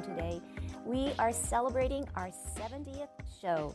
[0.00, 0.40] Today.
[0.86, 3.08] We are celebrating our 70th
[3.40, 3.74] show.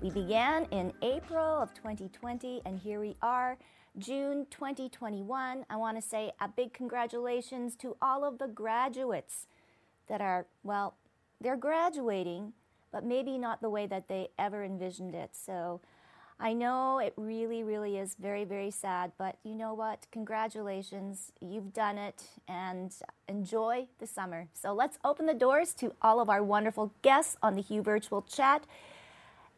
[0.00, 3.58] We began in April of 2020, and here we are,
[3.98, 5.64] June 2021.
[5.68, 9.48] I want to say a big congratulations to all of the graduates
[10.08, 10.96] that are, well,
[11.40, 12.52] they're graduating,
[12.92, 15.30] but maybe not the way that they ever envisioned it.
[15.32, 15.80] So
[16.40, 20.06] I know it really, really is very, very sad, but you know what?
[20.12, 21.32] Congratulations.
[21.40, 22.94] You've done it and
[23.28, 24.46] enjoy the summer.
[24.54, 28.22] So let's open the doors to all of our wonderful guests on the Hue Virtual
[28.22, 28.66] Chat.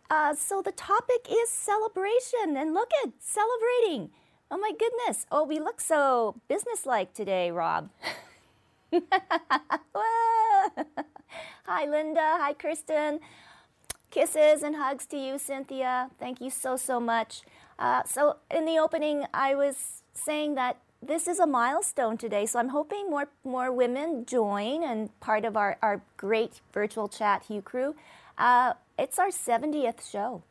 [0.09, 4.11] Uh, so the topic is celebration, and look at celebrating.
[4.51, 5.27] Oh my goodness.
[5.31, 7.91] Oh, we look so businesslike today, Rob.
[11.65, 12.21] Hi, Linda.
[12.21, 13.21] Hi, Kristen.
[14.11, 16.11] Kisses and hugs to you, Cynthia.
[16.19, 17.43] Thank you so, so much.
[17.79, 22.45] Uh, so, in the opening, I was saying that this is a milestone today.
[22.47, 27.45] So, I'm hoping more, more women join and part of our, our great virtual chat,
[27.47, 27.95] Hue Crew.
[28.37, 30.43] Uh, it's our 70th show.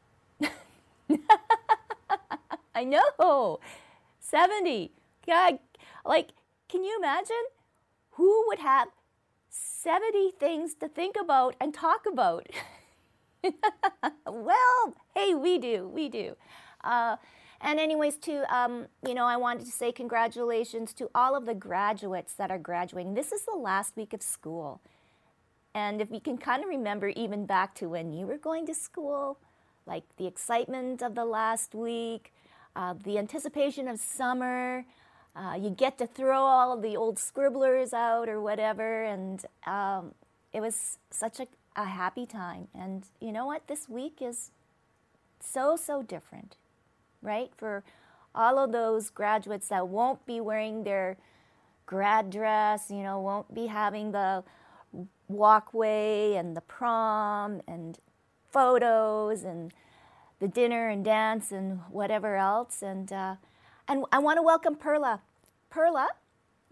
[2.74, 3.60] I know.
[4.22, 4.92] 70.
[5.28, 5.60] God,
[6.06, 6.30] like,
[6.70, 7.44] can you imagine
[8.12, 8.88] who would have
[9.50, 12.48] 70 things to think about and talk about?
[14.26, 16.36] well, hey, we do, we do.
[16.84, 17.18] Uh,
[17.62, 21.54] and anyways, too, um, you know, I wanted to say congratulations to all of the
[21.54, 23.16] graduates that are graduating.
[23.16, 24.82] This is the last week of school.
[25.76, 28.74] And if you can kind of remember even back to when you were going to
[28.74, 29.38] school,
[29.86, 32.34] like the excitement of the last week,
[32.76, 34.86] uh, the anticipation of summer,
[35.36, 39.04] uh, you get to throw all of the old scribblers out or whatever.
[39.04, 40.14] And um,
[40.54, 42.68] it was such a, a happy time.
[42.74, 43.68] And you know what?
[43.68, 44.52] This week is
[45.40, 46.58] so, so different,
[47.22, 47.52] right?
[47.56, 47.84] For
[48.36, 51.18] all of those graduates that won't be wearing their
[51.86, 54.44] grad dress, you know, won't be having the
[55.28, 58.00] walkway and the prom and
[58.50, 59.74] photos and
[60.40, 62.82] the dinner and dance and whatever else.
[62.82, 63.36] And uh,
[63.88, 65.22] and I want to welcome Perla.
[65.70, 66.10] Perla.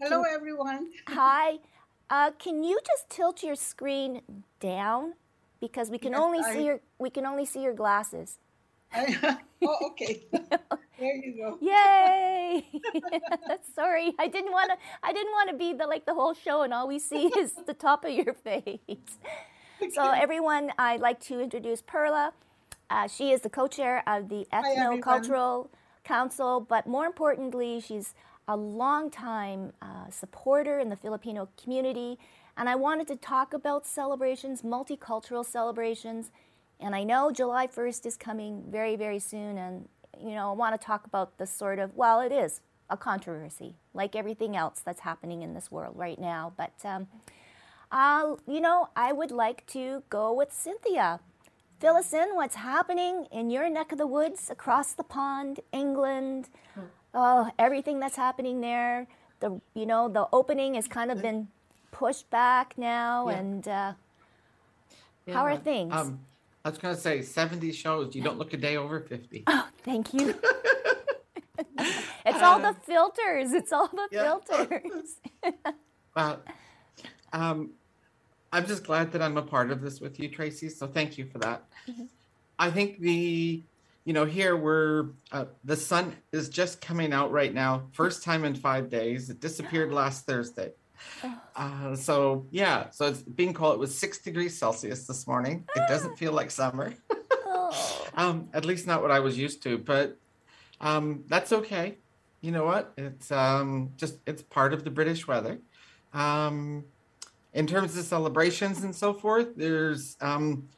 [0.00, 0.90] Hello, everyone.
[1.08, 1.58] Hi.
[2.10, 4.22] Uh, can you just tilt your screen
[4.60, 5.14] down
[5.60, 8.38] because we can Yes, only I- see your we can only see your glasses.
[8.92, 10.22] I, oh, okay.
[10.98, 11.58] there you go.
[11.60, 12.64] Yay!
[13.74, 14.78] Sorry, I didn't want to.
[15.02, 17.52] I didn't want to be the like the whole show, and all we see is
[17.66, 19.18] the top of your face.
[19.92, 22.32] So, everyone, I'd like to introduce Perla.
[22.90, 25.02] Uh, she is the co-chair of the everyone.
[25.02, 25.68] Ethnocultural
[26.04, 28.14] Council, but more importantly, she's
[28.48, 32.18] a longtime uh, supporter in the Filipino community.
[32.56, 36.30] And I wanted to talk about celebrations, multicultural celebrations.
[36.80, 39.58] And I know July 1st is coming very, very soon.
[39.58, 39.88] And,
[40.18, 43.76] you know, I want to talk about the sort of, well, it is a controversy,
[43.92, 46.52] like everything else that's happening in this world right now.
[46.56, 47.06] But, um,
[47.92, 51.20] uh, you know, I would like to go with Cynthia.
[51.80, 56.48] Fill us in what's happening in your neck of the woods, across the pond, England.
[57.20, 59.08] Oh, everything that's happening there.
[59.40, 61.48] The you know the opening has kind of been
[61.90, 63.38] pushed back now, Yeah.
[63.38, 63.92] and uh,
[65.32, 65.92] how are things?
[65.92, 66.20] Um,
[66.64, 68.14] I was going to say 70 shows.
[68.14, 69.44] You don't look a day over 50.
[69.48, 70.34] oh, thank you.
[72.26, 73.52] it's all the Uh, filters.
[73.52, 74.22] It's all the yeah.
[74.46, 75.16] filters.
[76.16, 76.40] Well,
[77.32, 77.70] um,
[78.52, 80.68] I'm just glad that I'm a part of this with you, Tracy.
[80.68, 81.62] So thank you for that.
[81.88, 82.04] Mm-hmm.
[82.58, 83.62] I think the,
[84.08, 87.82] you know, here we're, uh, the sun is just coming out right now.
[87.92, 89.28] First time in five days.
[89.28, 90.72] It disappeared last Thursday.
[91.22, 91.40] Oh.
[91.54, 93.74] Uh, so yeah, so it's being cold.
[93.74, 95.66] It was six degrees Celsius this morning.
[95.76, 96.94] It doesn't feel like summer.
[97.44, 98.06] oh.
[98.14, 100.16] Um, at least not what I was used to, but
[100.80, 101.98] um, that's okay.
[102.40, 102.94] You know what?
[102.96, 105.58] It's um, just it's part of the British weather.
[106.14, 106.84] Um,
[107.52, 110.68] in terms of celebrations and so forth, there's um,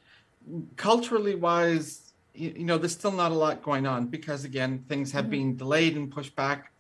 [0.77, 5.27] culturally wise, you, know, there's still not a lot going on because again, things have
[5.27, 5.31] Mhm.
[5.31, 6.73] been delayed and pushed back.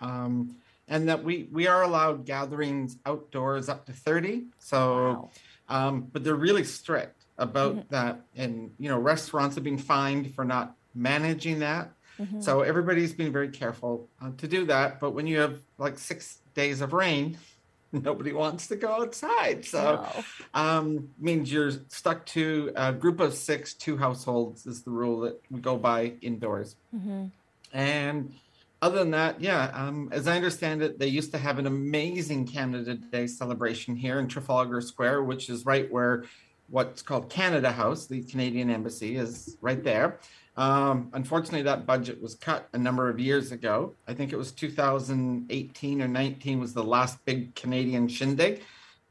[0.00, 0.56] Um,
[0.86, 4.46] and that we we are allowed gatherings outdoors up to 30.
[4.58, 5.30] So Wow.
[5.68, 7.88] um, but they're really strict about Mhm.
[7.90, 12.42] that and you know restaurants have been fined for not managing that Mhm.
[12.42, 16.40] so everybody's been very careful uh, to do that but when you have like six
[16.54, 17.36] days of rain
[17.92, 19.64] nobody wants to go outside.
[19.64, 20.24] So No.
[20.54, 25.40] um, means you're stuck to a group of six, two households is the rule that
[25.50, 26.76] we go by indoors.
[26.94, 27.30] Mhm.
[27.72, 28.34] And
[28.80, 32.46] other than that, yeah, um, as I understand it, they used to have an amazing
[32.46, 36.24] Canada Day celebration here in Trafalgar Square, which is right where
[36.68, 40.18] what's called Canada House, the Canadian Embassy, is right there.
[40.56, 43.94] Um, unfortunately, that budget was cut a number of years ago.
[44.08, 48.62] I think it was 2018 or 19 was the last big Canadian shindig.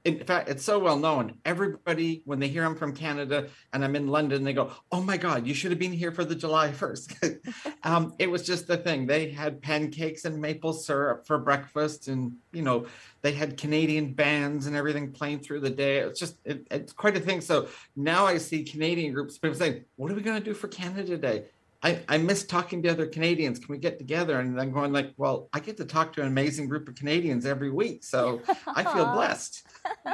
[0.08, 1.34] In fact, it's so well known.
[1.44, 5.18] Everybody, when they hear I'm from Canada and I'm in London, they go, "Oh my
[5.18, 7.40] God, you should have been here for the July 1st."
[7.84, 9.06] um, it was just the thing.
[9.06, 12.86] They had pancakes and maple syrup for breakfast, and you know,
[13.22, 15.98] they had Canadian bands and everything playing through the day.
[15.98, 17.42] It's just, it, it's quite a thing.
[17.42, 17.68] So
[17.98, 21.18] now I see Canadian groups people saying, "What are we going to do for Canada
[21.18, 21.48] Day?"
[21.88, 23.60] I, I miss talking to other Canadians.
[23.60, 24.42] Can we get together?
[24.42, 27.46] And I'm going like, well, I get to talk to an amazing group of Canadians
[27.46, 29.66] every week, so I feel blessed.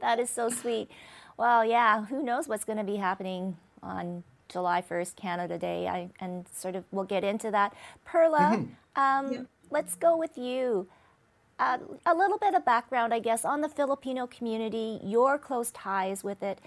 [0.00, 0.90] That is so sweet.
[1.36, 6.08] Well, yeah, who knows what's going to be happening on July 1st, Canada Day, I,
[6.20, 7.74] and sort of we'll get into that.
[8.04, 8.64] Perla,
[8.96, 9.42] um, Yeah.
[9.70, 10.88] let's go with you.
[11.58, 16.24] Uh, a little bit of background, I guess, on the Filipino community, your close ties
[16.24, 16.58] with it,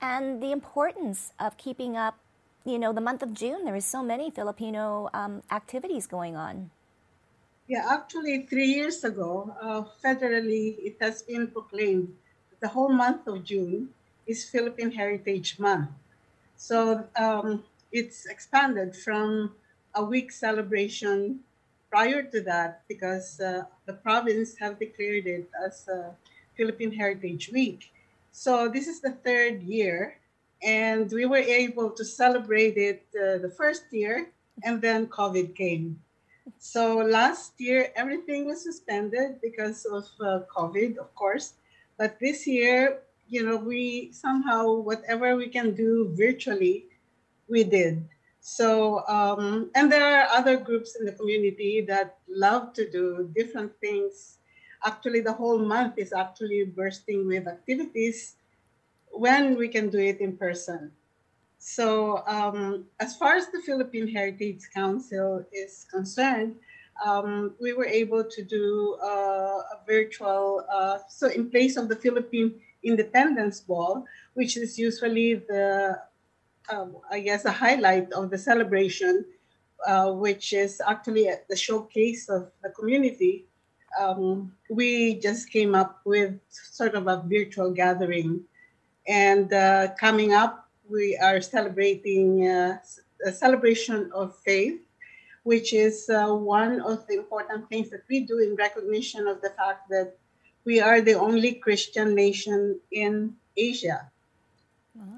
[0.00, 2.18] and the importance of keeping up.
[2.66, 6.70] You know, the month of June, there is so many Filipino um, activities going on.
[7.68, 12.10] Yeah, actually, three years ago, uh, federally, it has been proclaimed
[12.50, 13.90] that the whole month of June
[14.26, 15.90] is Philippine Heritage Month.
[16.56, 19.54] So um, it's expanded from
[19.94, 21.46] a week celebration
[21.88, 25.88] prior to that because uh, the province have declared it as
[26.56, 27.92] Philippine Heritage Week.
[28.32, 30.18] So this is the third year,
[30.62, 34.30] and we were able to celebrate it uh, the first year,
[34.64, 36.00] and then COVID came.
[36.58, 41.54] So last year, everything was suspended because of uh, COVID, of course.
[41.98, 46.86] But this year, you know, we somehow, whatever we can do virtually,
[47.48, 48.06] we did.
[48.40, 53.72] So, um, and there are other groups in the community that love to do different
[53.80, 54.38] things.
[54.84, 58.36] Actually, the whole month is actually bursting with activities
[59.18, 60.92] when we can do it in person.
[61.58, 66.56] So, um, as far as the Philippine Heritage Council is concerned,
[67.04, 71.96] um, we were able to do uh, a virtual, uh, so in place of the
[71.96, 74.04] Philippine Independence Ball,
[74.34, 75.98] which is usually the,
[76.70, 79.24] um, I guess, a highlight of the celebration,
[79.86, 83.46] uh, which is actually the showcase of the community.
[83.98, 88.44] Um, we just came up with sort of a virtual gathering.
[89.08, 92.78] And uh, coming up, we are celebrating uh,
[93.24, 94.80] a celebration of faith,
[95.42, 99.50] which is uh, one of the important things that we do in recognition of the
[99.50, 100.16] fact that
[100.64, 104.10] we are the only Christian nation in Asia.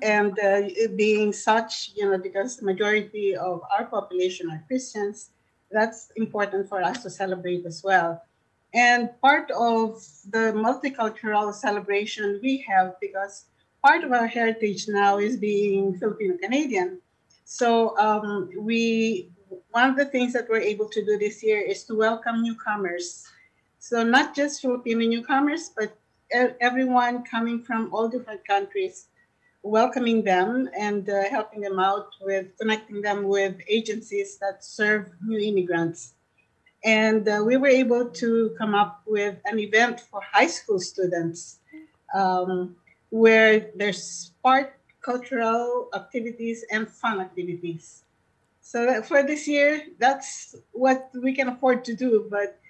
[0.02, 0.62] And uh,
[0.96, 5.30] being such, you know, because the majority of our population are Christians,
[5.70, 8.22] that's important for us to celebrate as well.
[8.74, 13.44] And part of the multicultural celebration we have, because
[13.88, 17.00] part of our heritage now is being Filipino Canadian.
[17.46, 19.30] So um, we
[19.70, 23.24] one of the things that we're able to do this year is to welcome newcomers.
[23.78, 25.96] So not just Filipino newcomers, but
[26.60, 29.06] everyone coming from all different countries,
[29.62, 35.38] welcoming them and uh, helping them out with connecting them with agencies that serve new
[35.38, 36.12] immigrants.
[36.84, 41.60] And uh, we were able to come up with an event for high school students
[42.14, 42.76] um,
[43.10, 48.04] where there's part cultural activities and fun activities.
[48.60, 52.26] So for this year, that's what we can afford to do.
[52.28, 52.60] But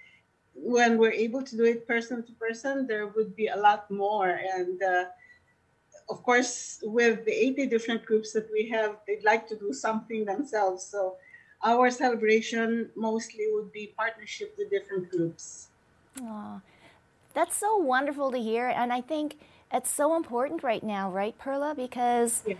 [0.53, 4.29] when we're able to do it person to person, there would be a lot more.
[4.29, 5.05] And uh,
[6.09, 10.25] of course, with the 80 different groups that we have, they'd like to do something
[10.25, 10.85] themselves.
[10.85, 11.17] So
[11.63, 15.67] our celebration mostly would be partnership with different groups.
[16.21, 16.61] Aw,
[17.33, 19.37] that's so wonderful to hear, and I think
[19.71, 21.75] it's so important right now, right, Perla?
[21.75, 22.55] Because Yeah.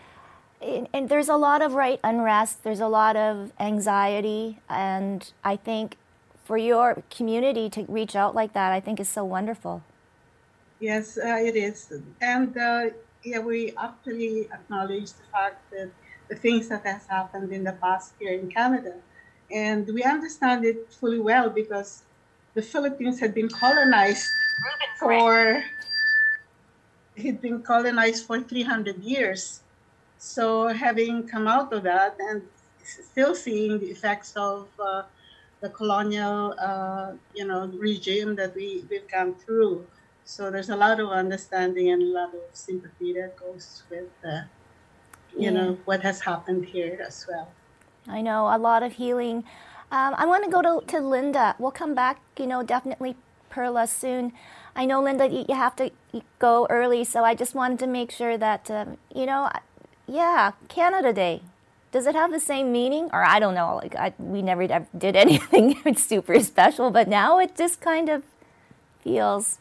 [0.62, 5.56] and, and there's a lot of right unrest, there's a lot of anxiety, and I
[5.56, 5.96] think
[6.44, 9.84] for your community to reach out like that, I think is so wonderful.
[10.80, 11.92] Yes, uh, it is.
[12.22, 12.86] And uh,
[13.24, 15.92] yeah, we actually acknowledge the fact that
[16.30, 18.96] the things that has happened in the past here in Canada.
[19.52, 22.04] And we understand it fully well because
[22.54, 24.26] the Philippines had been colonized
[25.00, 25.64] for
[27.22, 29.64] had been colonized for 300 years.
[30.18, 32.50] So having come out of that and
[32.84, 35.04] still seeing the effects of uh,
[35.62, 39.90] the colonial, uh, you know, regime that we, we've gone through.
[40.24, 44.42] So there's a lot of understanding and a lot of sympathy that goes with, uh,
[45.38, 45.52] you Yeah.
[45.52, 47.58] know, what has happened here as well.
[48.08, 49.44] I know a lot of healing.
[49.92, 51.56] Um, I want to go to, to Linda.
[51.60, 53.18] We'll come back, you know, definitely
[53.50, 54.34] Perla soon.
[54.76, 55.92] I know, Linda, you, you have to
[56.40, 59.50] go early, so I just wanted to make sure that, um, you know,
[60.08, 61.42] yeah, Canada Day.
[61.92, 63.10] Does it have the same meaning?
[63.12, 63.78] Or I don't know.
[63.78, 68.24] Like I, we never did anything super special, but now it just kind of
[69.04, 69.58] feels.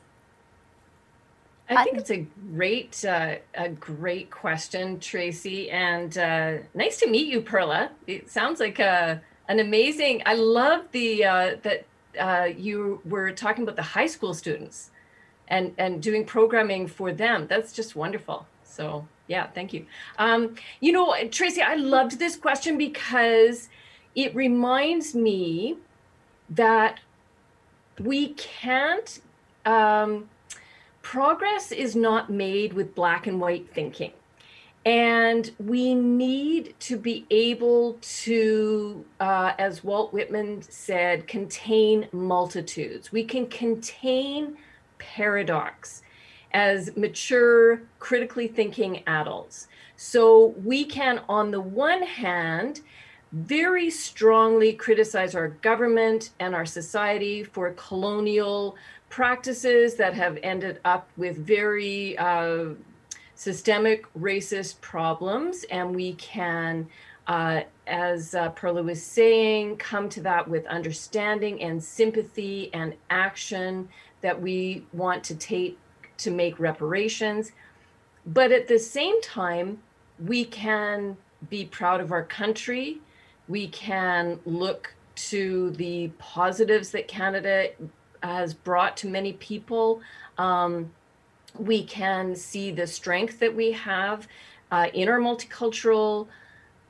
[1.71, 7.27] I think it's a great, uh, a great question, Tracy, and uh, nice to meet
[7.27, 7.91] you, Perla.
[8.07, 10.23] It sounds like a, an amazing.
[10.25, 11.85] I love the uh, that
[12.19, 14.91] uh, you were talking about the high school students,
[15.49, 17.47] and and doing programming for them.
[17.49, 18.47] That's just wonderful.
[18.65, 19.87] So yeah, thank you.
[20.19, 23.69] Um, you know, Tracy, I loved this question because
[24.15, 25.77] it reminds me
[26.51, 27.01] that
[27.99, 29.21] we can't.
[29.67, 30.29] Um,
[31.03, 34.13] progress is not made with black and white thinking.
[34.85, 43.13] And we need to be able to, uh, as Walt Whitman said, contain multitudes.
[43.13, 44.57] We can contain
[44.99, 46.03] paradox
[46.53, 49.69] as mature, critically thinking adults.
[49.97, 52.81] So we can, on the one hand,
[53.33, 58.77] very strongly criticize our government and our society for colonial
[59.11, 62.67] practices that have ended up with very uh,
[63.35, 65.65] systemic racist problems.
[65.71, 66.89] And we can,
[67.27, 73.89] uh, as uh, Perla was saying, come to that with understanding and sympathy and action
[74.21, 75.79] that we want to take
[76.19, 77.53] to make reparations.
[78.27, 79.79] But at the same time,
[80.19, 81.17] we can
[81.49, 83.01] be proud of our country.
[83.47, 84.95] We can look
[85.31, 87.71] to the positives that Canada
[88.23, 90.01] has brought to many people.
[90.37, 90.93] Um,
[91.59, 94.29] we can see the strength that we have
[94.71, 96.27] uh, in our multicultural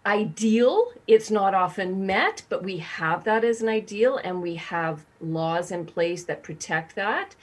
[0.08, 0.92] ideal.
[1.06, 5.70] It's not often met, but we have that as an ideal, and we have laws
[5.70, 7.36] in place that protect that.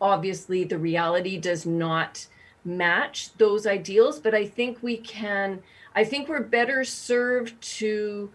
[0.00, 2.26] Obviously, the reality does not
[2.64, 5.62] match those ideals, but I think we can,
[5.96, 8.30] I think we're better served to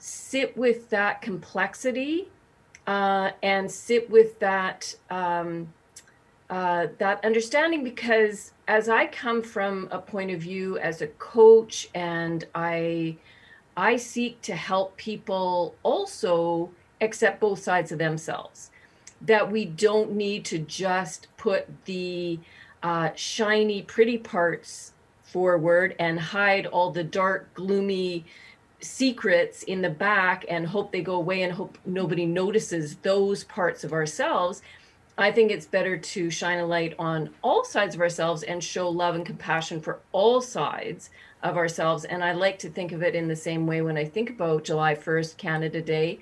[0.00, 2.28] sit with that complexity
[2.88, 5.68] uh, and sit with that um,
[6.50, 11.88] uh, that understanding because as I come from a point of view as a coach
[11.94, 13.16] and I
[13.78, 16.70] I seek to help people also
[17.00, 18.72] accept both sides of themselves
[19.20, 22.40] that we don't need to just put the
[22.82, 28.24] uh, shiny pretty parts forward and hide all the dark gloomy
[28.80, 33.84] secrets in the back and hope they go away and hope nobody notices those parts
[33.84, 34.60] of ourselves.
[35.16, 38.88] I think it's better to shine a light on all sides of ourselves and show
[38.88, 41.10] love and compassion for all sides
[41.42, 42.04] of ourselves.
[42.04, 44.64] And I like to think of it in the same way when I think about
[44.64, 46.20] July 1st, Canada Day.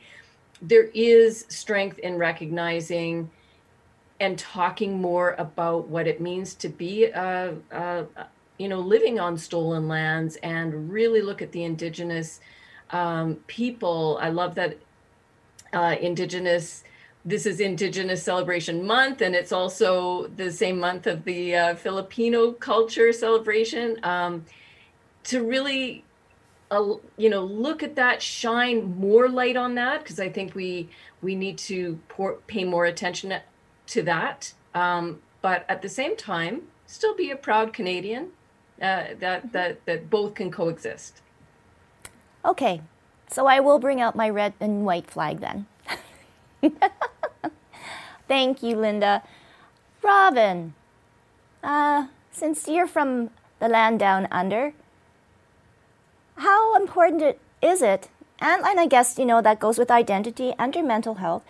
[0.61, 3.31] There is strength in recognizing
[4.21, 8.07] and talking more about what it means to be a, a,
[8.59, 12.41] you know living on stolen lands and really look at the indigenous
[12.91, 14.79] um, people i love that
[15.73, 16.85] uh, indigenous
[17.25, 22.53] this is indigenous celebration month and it's also the same month of the uh, filipino
[22.53, 24.45] culture celebration um,
[25.27, 26.05] to really
[26.71, 30.89] uh, you know look at that shine more light on that because i think we
[31.23, 33.33] we need to pour, pay more attention
[33.87, 38.31] to that um, but at the same time still be a proud canadian
[38.81, 41.23] uh, that that that both can coexist.
[42.45, 42.83] Okay,
[43.31, 45.67] so I will bring out my red and white flag then.
[48.29, 49.23] Thank you, Linda.
[50.03, 50.75] Robin,
[51.63, 54.75] uh, since you're from the land down under,
[56.37, 58.09] how important is it,
[58.41, 61.43] and, and I guess you know that goes with identity and your mental health,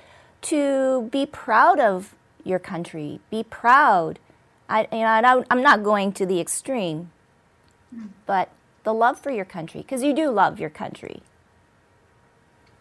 [0.42, 2.14] to be proud of
[2.44, 4.18] your country, be proud.
[4.68, 7.10] I, you know, I I'm not going to the extreme,
[8.26, 8.50] but
[8.84, 11.22] the love for your country, because you do love your country.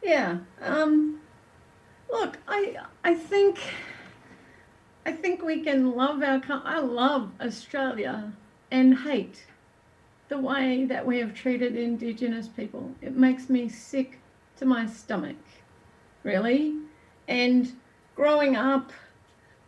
[0.03, 0.39] Yeah.
[0.62, 1.21] Um,
[2.12, 3.59] look, I I think
[5.05, 6.41] I think we can love our.
[6.63, 8.31] I love Australia
[8.71, 9.45] and hate
[10.27, 12.91] the way that we have treated Indigenous people.
[13.01, 14.20] It makes me sick
[14.58, 15.38] to my stomach,
[16.24, 16.75] really.
[17.27, 17.72] And
[18.15, 18.91] growing up,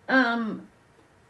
[0.10, 0.68] um,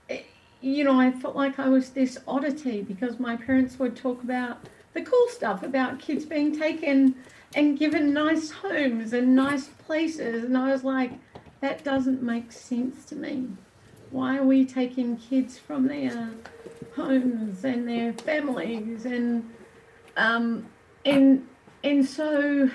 [0.10, 0.22] eh,
[0.62, 4.60] you know, I felt like I was this oddity because my parents would talk about
[4.94, 7.16] the cool stuff about kids being taken
[7.56, 10.44] and given nice homes and nice places.
[10.44, 11.12] And I was like,
[11.62, 13.48] that doesn't make sense to me.
[14.12, 16.32] Why are we taking kids from their
[16.96, 19.50] homes and their families and
[20.16, 20.68] um,
[21.06, 21.48] and
[21.84, 22.70] and so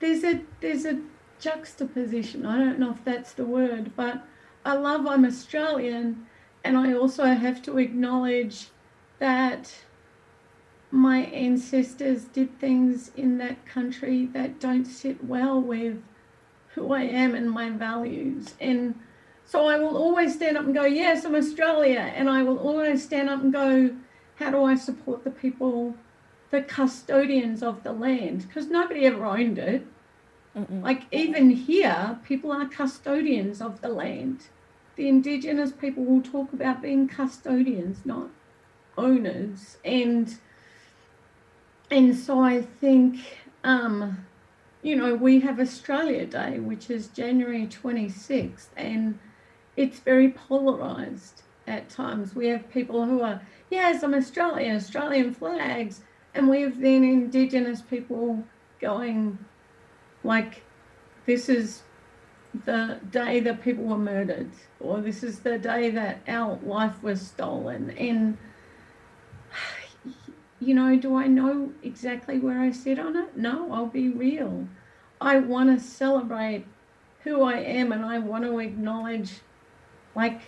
[0.00, 1.00] there's a there's a
[1.40, 2.46] juxtaposition.
[2.46, 4.22] I don't know if that's the word, but
[4.64, 6.26] I love I'm Australian,
[6.62, 8.68] and I also have to acknowledge
[9.18, 9.74] that
[10.90, 16.02] my ancestors did things in that country that don't sit well with
[16.74, 18.54] who I am and my values.
[18.60, 18.98] And
[19.52, 22.10] so I will always stand up and go, Yes, I'm Australia.
[22.16, 23.94] And I will always stand up and go,
[24.36, 25.94] How do I support the people,
[26.50, 28.48] the custodians of the land?
[28.48, 29.86] Because nobody ever owned it.
[30.56, 30.82] Mm-mm.
[30.82, 34.44] Like even here, people are custodians of the land.
[34.96, 38.30] The indigenous people will talk about being custodians, not
[38.96, 39.76] owners.
[39.84, 40.34] And
[41.90, 43.18] and so I think,
[43.64, 44.24] um,
[44.80, 49.18] you know, we have Australia Day, which is January 26th, and
[49.76, 52.34] it's very polarized at times.
[52.34, 56.02] We have people who are, yes, I'm Australian, Australian flags,
[56.34, 58.44] and we have then Indigenous people
[58.80, 59.38] going,
[60.24, 60.62] like,
[61.26, 61.82] this is
[62.64, 64.50] the day that people were murdered,
[64.80, 67.90] or this is the day that our life was stolen.
[67.90, 68.36] And
[70.60, 73.36] you know, do I know exactly where I sit on it?
[73.36, 74.68] No, I'll be real.
[75.20, 76.66] I want to celebrate
[77.24, 79.40] who I am and I want to acknowledge,
[80.14, 80.42] like,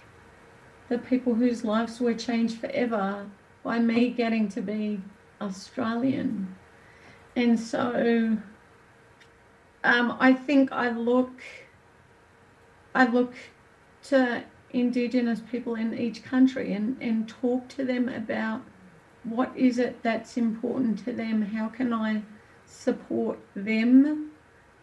[0.89, 3.27] the people whose lives were changed forever
[3.63, 5.01] by me getting to be
[5.41, 6.55] Australian.
[7.37, 8.37] And so
[9.83, 11.43] um, I think I look,
[12.95, 13.35] I look
[14.05, 18.63] to Indigenous people in each country and, and talk to them about
[19.25, 21.43] what is it that's important to them?
[21.43, 22.23] How can I
[22.67, 24.33] support them?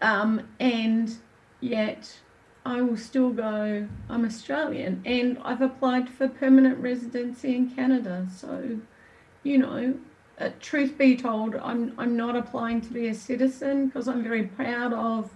[0.02, 1.14] Um, and
[1.60, 2.20] yet
[2.66, 8.28] I will still go, I'm Australian and I've applied for permanent residency in Canada.
[8.36, 8.80] So,
[9.44, 9.96] you know,
[10.40, 14.44] uh, truth be told, I'm, I'm not applying to be a citizen because I'm very
[14.44, 15.32] proud of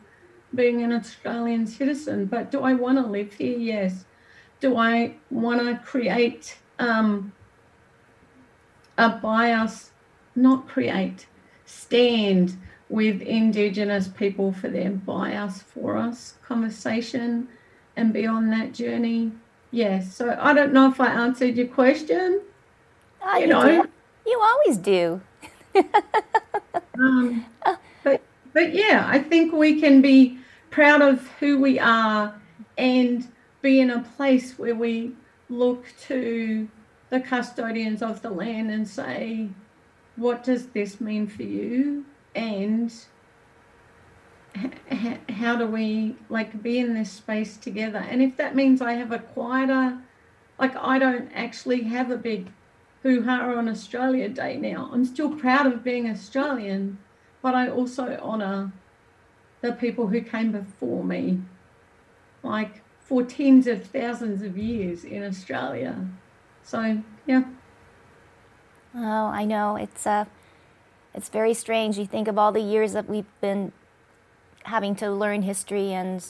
[0.53, 2.25] being an Australian citizen.
[2.25, 3.57] But do I want to live here?
[3.57, 4.05] Yes.
[4.59, 7.33] Do I want to create um,
[8.97, 9.91] a bias,
[10.35, 11.27] not create,
[11.65, 12.57] stand
[12.89, 17.47] with Indigenous people for their bias for us conversation
[17.95, 19.31] and be on that journey.
[19.71, 20.15] Yes.
[20.15, 22.41] So I don't know if I answered your question.
[23.23, 23.89] Oh, you, you, know, do.
[24.27, 25.21] you always do.
[26.99, 27.45] um,
[28.03, 28.21] but
[28.53, 30.37] but yeah, I think we can be
[30.69, 32.39] proud of who we are
[32.77, 33.27] and
[33.61, 35.13] be in a place where we
[35.49, 36.67] look to
[37.09, 39.49] the custodians of the land and say,
[40.15, 42.05] what does this mean for you?
[42.35, 42.93] And
[45.29, 47.99] how do we like be in this space together?
[47.99, 49.97] And if that means I have a quieter,
[50.59, 52.51] like I don't actually have a big
[53.03, 56.97] hoo ha on Australia Day now, I'm still proud of being Australian,
[57.41, 58.71] but I also honour
[59.61, 61.41] the people who came before me,
[62.43, 66.07] like for tens of thousands of years in Australia.
[66.63, 67.43] So yeah.
[68.95, 70.25] Oh, I know it's uh,
[71.15, 71.97] it's very strange.
[71.97, 73.71] You think of all the years that we've been
[74.63, 76.23] having to learn history, and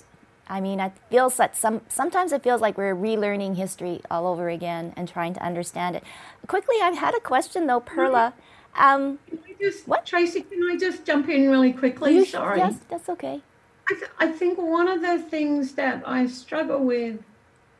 [0.47, 4.47] I mean, it feels that some sometimes it feels like we're relearning history all over
[4.47, 6.03] again and trying to understand it.
[6.47, 8.33] Quickly, I've had a question though, Perla.
[8.77, 9.19] Um,
[9.59, 10.41] just, what Tracy?
[10.41, 12.15] Can I just jump in really quickly?
[12.15, 12.59] You, Sorry.
[12.59, 13.41] Yes, that's okay.
[13.89, 17.19] I, th- I think one of the things that I struggle with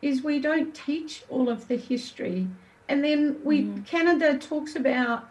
[0.01, 2.47] is we don't teach all of the history.
[2.87, 3.85] And then we mm.
[3.85, 5.27] Canada talks about,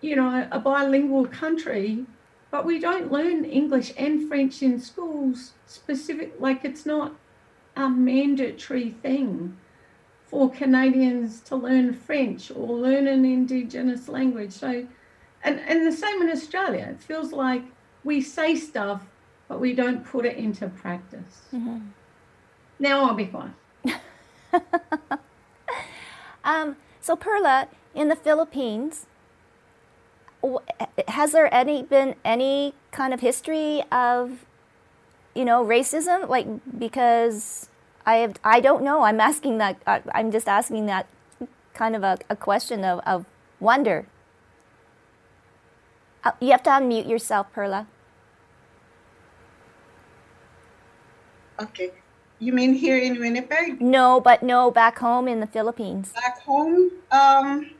[0.00, 2.04] you know, a bilingual country,
[2.50, 7.12] but we don't learn English and French in schools specific like it's not
[7.74, 9.56] a mandatory thing
[10.26, 14.52] for Canadians to learn French or learn an indigenous language.
[14.52, 14.86] So
[15.46, 16.88] and, and the same in Australia.
[16.90, 17.62] It feels like
[18.04, 19.02] we say stuff,
[19.48, 21.42] but we don't put it into practice.
[21.54, 21.78] Mm-hmm.
[22.78, 23.52] Now I'll be quiet.
[26.44, 29.06] um, so, Perla, in the Philippines,
[31.08, 34.46] has there any been any kind of history of,
[35.34, 36.28] you know, racism?
[36.28, 36.46] Like,
[36.78, 37.68] because
[38.04, 39.02] I have, I don't know.
[39.02, 39.76] I'm asking that.
[39.86, 41.06] I'm just asking that
[41.74, 43.26] kind of a, a question of, of
[43.60, 44.06] wonder.
[46.24, 47.86] Uh, you have to unmute yourself, Perla.
[51.60, 51.92] Okay.
[52.38, 53.80] You mean here in Winnipeg?
[53.80, 56.12] No, but no, back home in the Philippines.
[56.12, 57.70] Back home, um,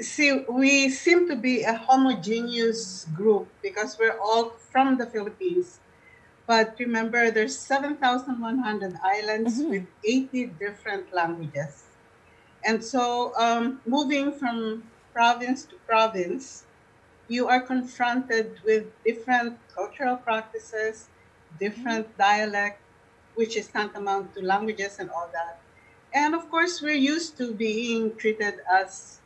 [0.00, 5.80] see, we seem to be a homogeneous group because we're all from the Philippines.
[6.46, 9.68] But remember, there's 7,100 islands Mhm.
[9.70, 11.84] with 80 different languages.
[12.64, 16.64] And so, um, moving from province to province,
[17.28, 21.08] you are confronted with different cultural practices,
[21.58, 22.80] different dialect,
[23.34, 25.60] which is tantamount to languages and all that.
[26.14, 29.17] And of course, we're used to being treated as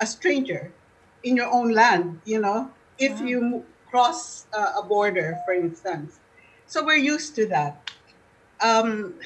[0.00, 0.74] a stranger
[1.22, 3.26] in your own land, you know, if Wow.
[3.28, 6.20] you cross uh, a border, for instance.
[6.66, 7.82] So we're used to that.
[8.62, 9.18] Um,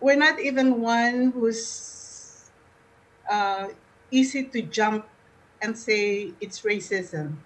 [0.00, 2.50] we're not even one who's
[3.30, 3.68] uh,
[4.10, 5.08] easy to jump
[5.62, 7.38] and say it's racism.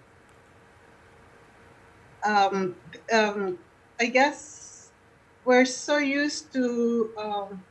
[2.25, 2.77] Um,
[3.13, 3.59] um,
[3.99, 4.91] I guess
[5.43, 7.65] we're so used to um,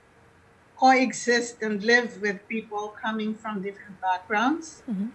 [0.77, 4.83] coexist and live with people coming from different backgrounds.
[4.89, 5.11] Mhm.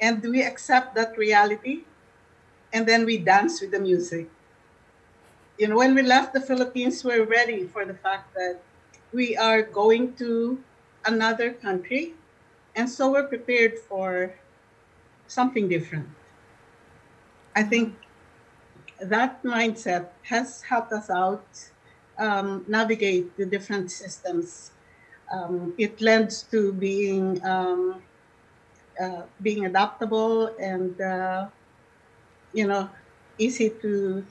[0.00, 1.84] And we accept that reality
[2.72, 4.28] and then we dance with the music.
[5.58, 8.60] You know, when we left the Philippines, we're ready for the fact that
[9.12, 10.62] we are going to
[11.06, 12.14] another country.
[12.74, 14.34] And so we're prepared for
[15.28, 16.08] something different.
[17.54, 17.96] I think
[19.00, 21.46] that mindset has helped us out
[22.18, 24.72] um, navigate the different systems.
[25.32, 28.02] Um, it lends to being um,
[29.00, 31.48] uh, being adaptable and uh,
[32.52, 32.90] you know
[33.38, 34.26] easy to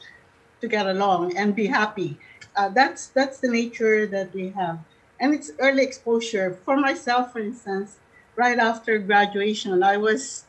[0.61, 2.19] to get along and be happy.
[2.55, 4.79] Uh, that's that's the nature that we have,
[5.19, 6.59] and it's early exposure.
[6.65, 7.99] For myself, for instance,
[8.35, 10.45] right after graduation, I was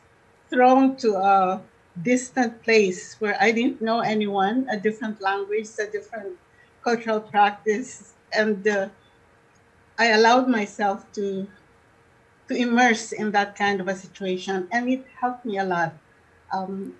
[0.49, 1.63] thrown to a
[2.01, 6.37] distant place where I didn't know anyone, a different language, a different
[6.87, 8.89] cultural practice, and uh,
[9.99, 11.47] I allowed myself to
[12.47, 15.93] to immerse in that kind of a situation, and it helped me a lot.
[16.53, 16.95] Um,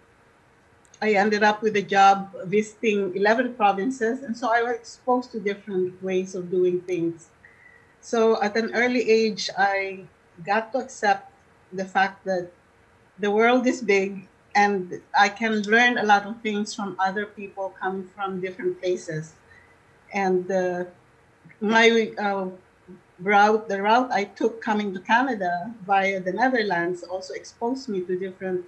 [1.01, 5.39] I ended up with a job visiting 11 provinces, and so I was exposed to
[5.39, 7.29] different ways of doing things.
[8.01, 10.07] So at an early age, I
[10.45, 11.31] got to accept
[11.71, 12.51] the fact that
[13.19, 17.69] the world is big and I can learn a lot of things from other people
[17.79, 19.35] coming from different places.
[20.13, 20.85] And uh,
[21.61, 22.49] my uh,
[23.19, 28.17] route, the route I took coming to Canada via the Netherlands, also exposed me to
[28.17, 28.65] different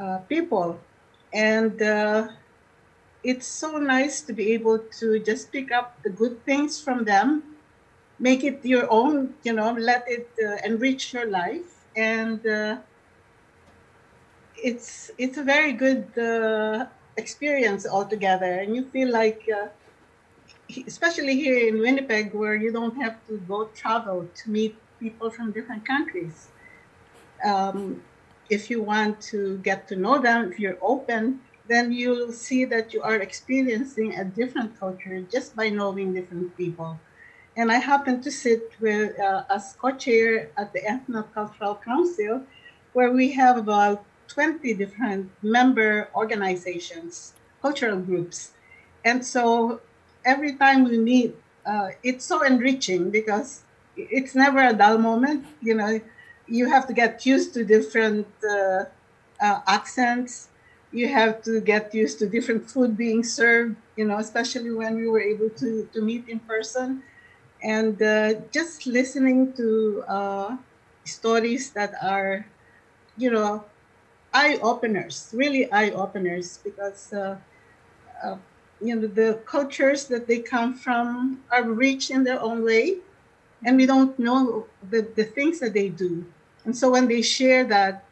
[0.00, 0.78] uh, people.
[1.32, 2.28] And uh,
[3.22, 7.42] it's so nice to be able to just pick up the good things from them,
[8.18, 11.84] make it your own, you know, let it uh, enrich your life.
[11.96, 12.78] And uh,
[14.56, 19.48] it's it's a very good uh, experience altogether, and you feel like,
[20.86, 25.52] especially here in Winnipeg, where you don't have to go travel to meet people from
[25.52, 26.48] different countries.
[27.44, 28.02] Um,
[28.50, 32.92] if you want to get to know them, if you're open, then you'll see that
[32.92, 36.98] you are experiencing a different culture just by knowing different people.
[37.56, 42.42] And I happen to sit with uh, as co-chair at the Ethnocultural Council,
[42.92, 48.52] where we have about 20 different member organizations, cultural groups.
[49.04, 49.80] And so
[50.24, 51.34] every time we meet,
[51.66, 53.62] uh, it's so enriching because
[53.96, 55.46] it's never a dull moment.
[55.62, 56.00] You know,
[56.46, 58.84] you have to get used to different uh,
[59.40, 60.48] uh, accents.
[60.92, 65.08] You have to get used to different food being served, you know, especially when we
[65.08, 67.02] were able to, to meet in person.
[67.62, 70.56] And uh, just listening to uh,
[71.04, 72.46] stories that are,
[73.16, 73.64] you know,
[74.34, 77.36] eye openers, really eye openers, because uh,
[78.80, 82.98] you know the cultures that they come from are rich in their own way,
[83.64, 86.24] and we don't know the, the things that they do.
[86.64, 88.04] And so when they share that,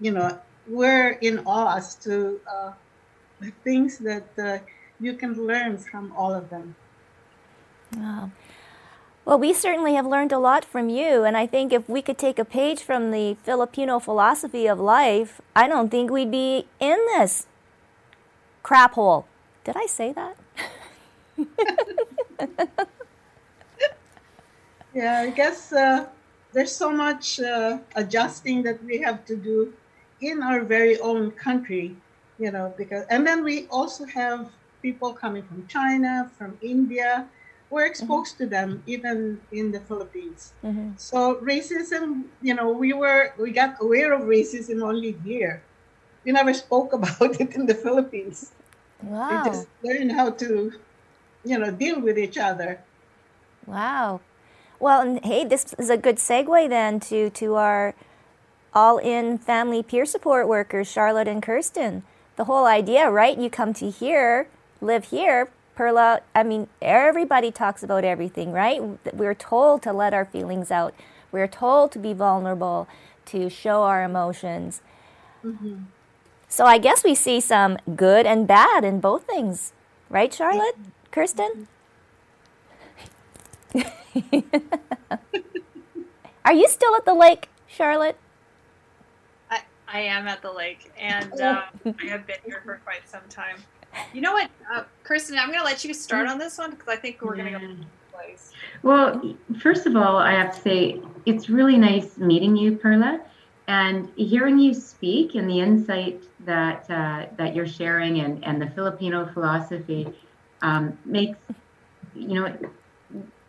[0.00, 2.72] you know, we're in awe as to uh,
[3.40, 4.58] the things that uh,
[5.00, 6.74] you can learn from all of them.
[7.96, 8.30] Wow.
[9.24, 12.16] Well, we certainly have learned a lot from you, and I think if we could
[12.16, 16.96] take a page from the Filipino philosophy of life, I don't think we'd be in
[17.16, 17.46] this
[18.62, 19.26] crap hole.
[19.66, 20.36] Did I say that?
[24.96, 26.06] Yeah, I guess uh,
[26.54, 29.74] there's so much uh, adjusting that we have to do
[30.22, 31.94] in our very own country,
[32.38, 34.48] you know, because, and then we also have
[34.80, 37.28] people coming from China, from India.
[37.68, 40.54] We're exposed to them even in the Philippines.
[40.64, 40.92] Mm-hmm.
[40.96, 45.62] So racism, you know, we were, we got aware of racism only here.
[46.24, 48.52] We never spoke about it in the Philippines.
[49.02, 49.44] Wow.
[49.44, 50.72] We just learned how to,
[51.44, 52.80] you know, deal with each other.
[53.66, 54.20] Wow.
[54.78, 57.94] Well, and hey, this is a good segue then to to our
[58.74, 62.02] all-in family peer support workers, Charlotte and Kirsten.
[62.36, 63.38] The whole idea, right?
[63.38, 64.48] You come to here,
[64.80, 65.48] live here.
[65.74, 68.82] Perla, I mean, everybody talks about everything, right?
[69.12, 70.94] We're told to let our feelings out.
[71.32, 72.88] We're told to be vulnerable,
[73.26, 74.80] to show our emotions.
[75.44, 75.84] Mm-hmm.
[76.48, 79.72] So I guess we see some good and bad in both things,
[80.08, 80.76] right, Charlotte?
[81.10, 81.68] Kirsten?
[86.44, 88.16] Are you still at the lake, Charlotte?
[89.50, 93.22] I, I am at the lake, and uh, I have been here for quite some
[93.28, 93.56] time.
[94.12, 95.38] You know what, uh, Kirsten?
[95.38, 97.58] I'm going to let you start on this one because I think we're going to
[97.58, 97.74] go
[98.12, 98.52] place.
[98.82, 103.20] Well, first of all, I have to say it's really nice meeting you, Perla,
[103.68, 108.70] and hearing you speak and the insight that uh, that you're sharing and, and the
[108.70, 110.06] Filipino philosophy
[110.62, 111.38] um, makes
[112.14, 112.56] you know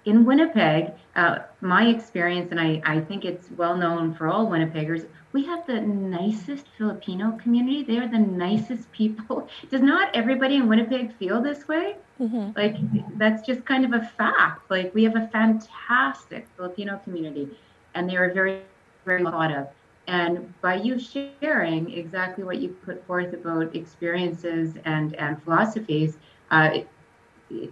[0.08, 5.06] in Winnipeg, uh, my experience, and I, I think it's well known for all Winnipeggers,
[5.34, 7.84] we have the nicest Filipino community.
[7.84, 9.50] They are the nicest people.
[9.70, 11.98] Does not everybody in Winnipeg feel this way?
[12.22, 12.52] Mm-hmm.
[12.56, 12.78] Like,
[13.18, 14.72] that's just kind of a fact.
[14.72, 17.50] Like, we have a fantastic Filipino community,
[17.94, 18.62] and they are very,
[19.04, 19.68] very thought of.
[20.08, 26.18] And by you sharing exactly what you put forth about experiences and, and philosophies,
[26.50, 26.70] uh,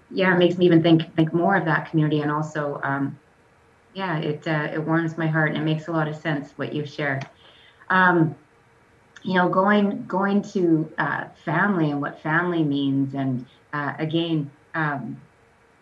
[0.10, 3.18] yeah, it makes me even think think more of that community, and also, um,
[3.94, 6.74] yeah, it uh, it warms my heart and it makes a lot of sense what
[6.74, 7.26] you've shared.
[7.90, 8.36] Um,
[9.24, 15.22] you know, going going to uh, family and what family means, and uh, again, um,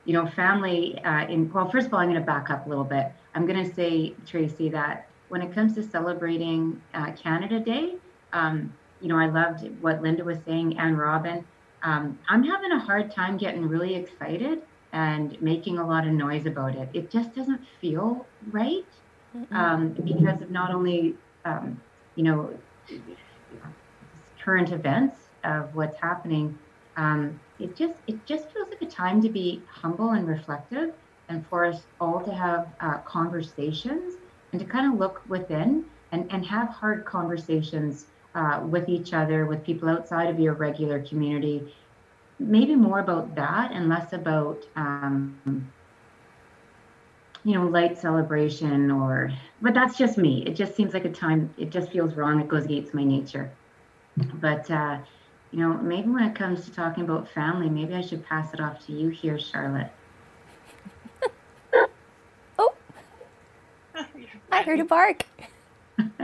[0.05, 0.99] you know, family.
[1.03, 3.11] Uh, in well, first of all, I'm going to back up a little bit.
[3.35, 7.96] I'm going to say, Tracy, that when it comes to celebrating uh, Canada Day,
[8.34, 11.43] um, you know, I loved what Linda was saying and Robin
[11.84, 14.60] um, I'm having a hard time getting really excited
[14.93, 16.89] and making a lot of noise about it.
[16.93, 18.88] It just doesn't feel right
[19.52, 21.82] um, because of not only, um,
[22.15, 22.58] you know,
[24.43, 26.58] current events of what's happening.
[26.96, 30.91] Um, it just it just feels like a time to be humble and reflective,
[31.28, 34.13] and for us all to have uh, conversations
[34.53, 39.45] and to kind of look within and and have hard conversations uh, with each other,
[39.45, 41.73] with people outside of your regular community,
[42.39, 45.71] maybe more about that and less about, um,
[47.43, 50.43] you know, light celebration or, but that's just me.
[50.45, 52.39] It just seems like a time, it just feels wrong.
[52.39, 53.51] It goes against my nature.
[54.35, 54.97] But, uh,
[55.51, 58.59] you know, maybe when it comes to talking about family, maybe I should pass it
[58.59, 59.91] off to you here, Charlotte.
[62.59, 62.73] oh,
[64.53, 65.25] I heard a bark.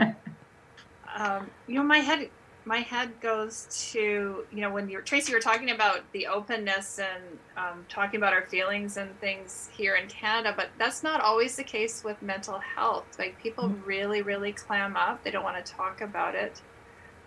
[1.15, 2.29] um, you know, my head
[2.65, 7.23] my head goes to you know when you're Tracy, you're talking about the openness and
[7.57, 11.63] um, talking about our feelings and things here in Canada, but that's not always the
[11.63, 13.05] case with mental health.
[13.17, 13.83] Like people mm-hmm.
[13.85, 15.23] really, really clam up.
[15.23, 16.61] They don't want to talk about it.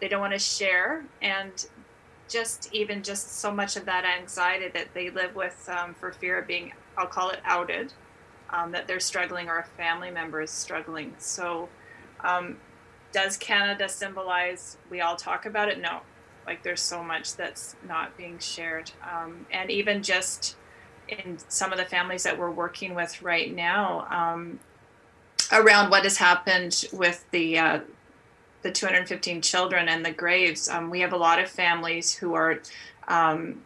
[0.00, 1.66] They don't want to share, and
[2.28, 6.38] just even just so much of that anxiety that they live with um, for fear
[6.38, 7.92] of being, I'll call it outed,
[8.52, 11.14] um, that they're struggling or a family member is struggling.
[11.18, 11.68] So
[12.20, 12.56] um,
[13.12, 15.80] does Canada symbolize we all talk about it?
[15.80, 16.00] No.
[16.46, 18.90] Like there's so much that's not being shared.
[19.02, 20.56] Um, and even just
[21.08, 24.58] in some of the families that we're working with right now, um,
[25.52, 27.80] around what has happened with the uh,
[28.62, 32.60] the 215 children and the graves, um, we have a lot of families who are
[33.08, 33.60] um,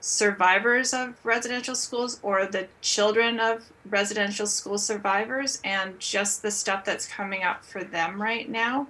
[0.00, 6.84] survivors of residential schools or the children of residential school survivors and just the stuff
[6.84, 8.86] that's coming up for them right now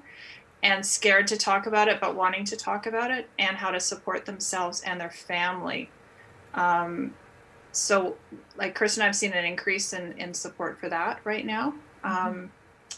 [0.63, 3.81] and scared to talk about it but wanting to talk about it and how to
[3.81, 5.89] support themselves and their family
[6.55, 7.15] um,
[7.73, 8.17] so
[8.59, 11.73] like kirsten i've seen an increase in, in support for that right now
[12.05, 12.29] mm-hmm.
[12.29, 12.53] um,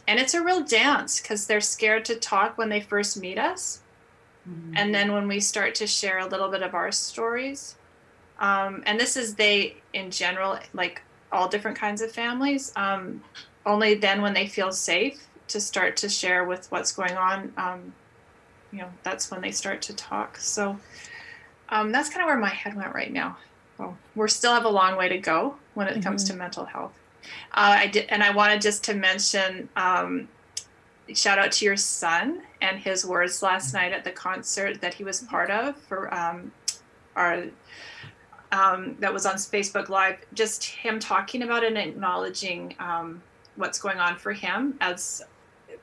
[0.09, 3.83] and it's a real dance because they're scared to talk when they first meet us
[4.49, 4.73] mm-hmm.
[4.77, 7.77] and then when we start to share a little bit of our stories
[8.40, 12.72] um, and this is they in general, like all different kinds of families.
[12.76, 13.22] Um,
[13.66, 17.92] only then, when they feel safe to start to share with what's going on, um,
[18.72, 20.38] you know, that's when they start to talk.
[20.38, 20.79] So
[21.68, 23.37] um, that's kind of where my head went right now.
[23.79, 26.03] Well, we still have a long way to go when it mm-hmm.
[26.03, 26.92] comes to mental health.
[27.53, 30.29] Uh, I did, and I wanted just to mention um,
[31.12, 35.05] shout out to your son and his words last night at the concert that he
[35.05, 36.53] was part of for um,
[37.16, 37.44] our
[38.53, 43.23] um, that was on Facebook Live, just him talking about and acknowledging um,
[43.57, 45.23] what's going on for him as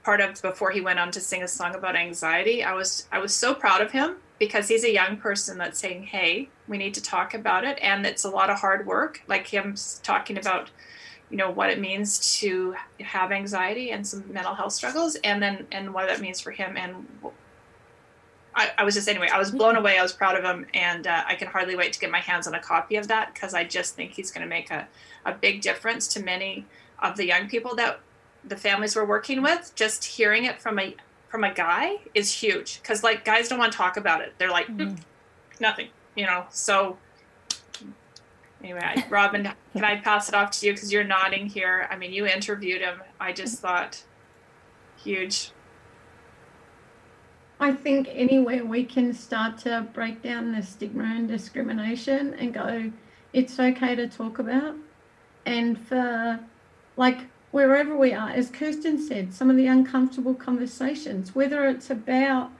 [0.03, 2.63] part of before he went on to sing a song about anxiety.
[2.63, 6.03] I was I was so proud of him because he's a young person that's saying,
[6.03, 9.21] "Hey, we need to talk about it," and it's a lot of hard work.
[9.27, 10.69] Like him talking about,
[11.29, 15.67] you know, what it means to have anxiety and some mental health struggles, and then
[15.71, 16.75] and what that means for him.
[16.77, 17.07] And
[18.57, 19.99] I, I was just anyway, I was blown away.
[19.99, 22.47] I was proud of him, and uh, I can hardly wait to get my hands
[22.47, 24.87] on a copy of that because I just think he's going to make a
[25.25, 26.65] a big difference to many
[26.99, 27.99] of the young people that
[28.43, 29.73] the families we're working with.
[29.75, 30.95] Just hearing it from a
[31.29, 34.33] from a guy is huge because like guys don't want to talk about it.
[34.39, 34.95] They're like mm-hmm.
[35.59, 36.45] nothing, you know.
[36.49, 36.97] So
[38.63, 41.87] anyway, Robin, can I pass it off to you because you're nodding here?
[41.91, 43.03] I mean, you interviewed him.
[43.19, 44.03] I just thought
[44.97, 45.51] huge.
[47.59, 52.91] I think anywhere we can start to break down the stigma and discrimination and go,
[53.33, 54.75] it's okay to talk about.
[55.45, 56.39] And for
[56.97, 62.51] like wherever we are, as Kirsten said, some of the uncomfortable conversations, whether it's about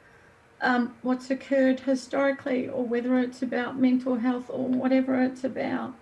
[0.62, 5.93] um, what's occurred historically or whether it's about mental health or whatever it's about,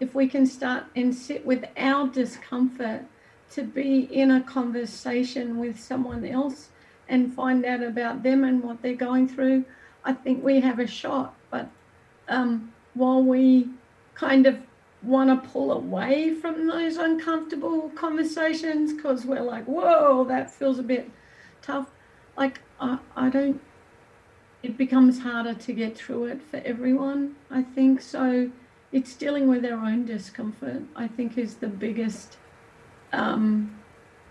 [0.00, 3.02] if we can start and sit with our discomfort
[3.52, 6.70] to be in a conversation with someone else
[7.10, 9.64] and find out about them and what they're going through,
[10.04, 11.34] I think we have a shot.
[11.50, 11.68] But
[12.28, 13.68] um, while we
[14.14, 14.58] kind of
[15.02, 20.82] want to pull away from those uncomfortable conversations because we're like, whoa, that feels a
[20.82, 21.10] bit
[21.62, 21.88] tough.
[22.36, 23.60] Like, I, I don't,
[24.62, 28.02] it becomes harder to get through it for everyone, I think.
[28.02, 28.50] So
[28.92, 32.36] it's dealing with our own discomfort, I think, is the biggest.
[33.12, 33.79] Um,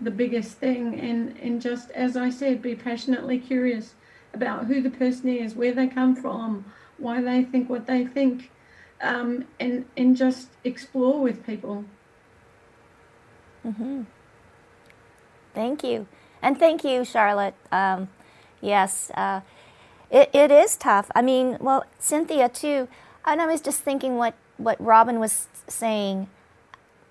[0.00, 3.94] the biggest thing and and just as i said be passionately curious
[4.32, 6.64] about who the person is where they come from
[6.98, 8.50] why they think what they think
[9.00, 11.84] um, and and just explore with people.
[13.66, 14.02] Mm-hmm.
[15.54, 16.06] Thank you,
[16.42, 17.54] and thank you, Charlotte.
[17.72, 18.08] Um,
[18.60, 19.40] yes, uh,
[20.10, 21.10] it, it is tough.
[21.14, 22.88] I mean, well, Cynthia too.
[23.24, 26.28] And I was just thinking what what Robin was saying.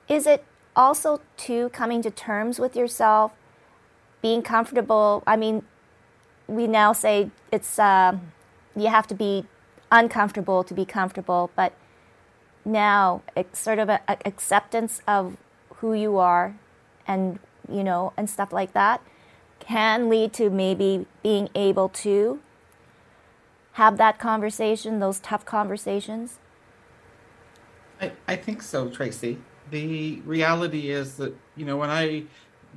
[0.07, 0.43] Is it
[0.79, 3.33] also too coming to terms with yourself,
[4.21, 5.23] being comfortable?
[5.27, 5.63] I mean,
[6.47, 8.17] we now say it's uh,
[8.75, 9.45] you have to be
[9.91, 11.73] uncomfortable to be comfortable, but
[12.63, 15.35] now it's sort of an acceptance of
[15.75, 16.55] who you are
[17.05, 17.39] and
[17.71, 19.01] you know and stuff like that
[19.59, 22.39] can lead to maybe being able to
[23.73, 26.39] have that conversation, those tough conversations?
[28.01, 29.37] I, I think so, Tracy.
[29.71, 32.23] The reality is that, you know, when I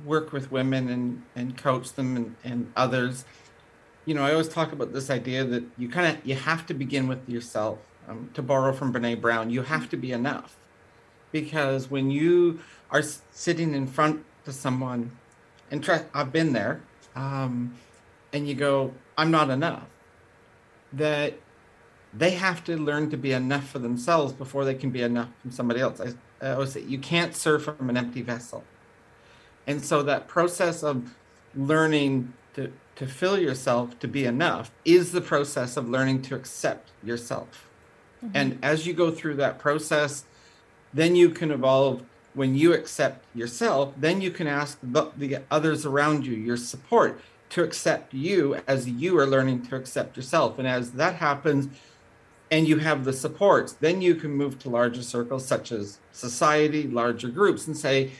[0.05, 3.25] work with women and, and coach them and, and others,
[4.05, 6.73] you know, I always talk about this idea that you kind of you have to
[6.73, 7.79] begin with yourself.
[8.05, 10.57] Um, to borrow from Brene Brown, you have to be enough,
[11.31, 12.59] because when you
[12.91, 13.01] are
[13.31, 15.11] sitting in front to someone,
[15.71, 16.81] and try, I've been there,
[17.15, 17.75] um,
[18.33, 19.87] and you go, "I'm not enough,"
[20.91, 21.35] that
[22.13, 25.51] they have to learn to be enough for themselves before they can be enough from
[25.51, 26.01] somebody else.
[26.01, 26.11] I,
[26.43, 28.63] I always say you can't serve from an empty vessel,
[29.65, 31.15] and so that process of
[31.55, 36.91] learning to to fill yourself to be enough is the process of learning to accept
[37.03, 37.67] yourself.
[38.23, 38.37] Mm-hmm.
[38.37, 40.25] And as you go through that process,
[40.93, 42.03] then you can evolve.
[42.35, 47.21] When you accept yourself, then you can ask the, the others around you, your support,
[47.49, 50.57] to accept you as you are learning to accept yourself.
[50.57, 51.67] And as that happens,
[52.53, 56.83] and you have the supports, then you can move to larger circles such as society,
[56.83, 58.11] larger groups, and say,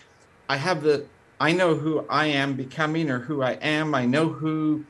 [0.50, 1.06] I have the
[1.40, 3.94] I know who I am becoming or who I am.
[3.94, 4.86] I know who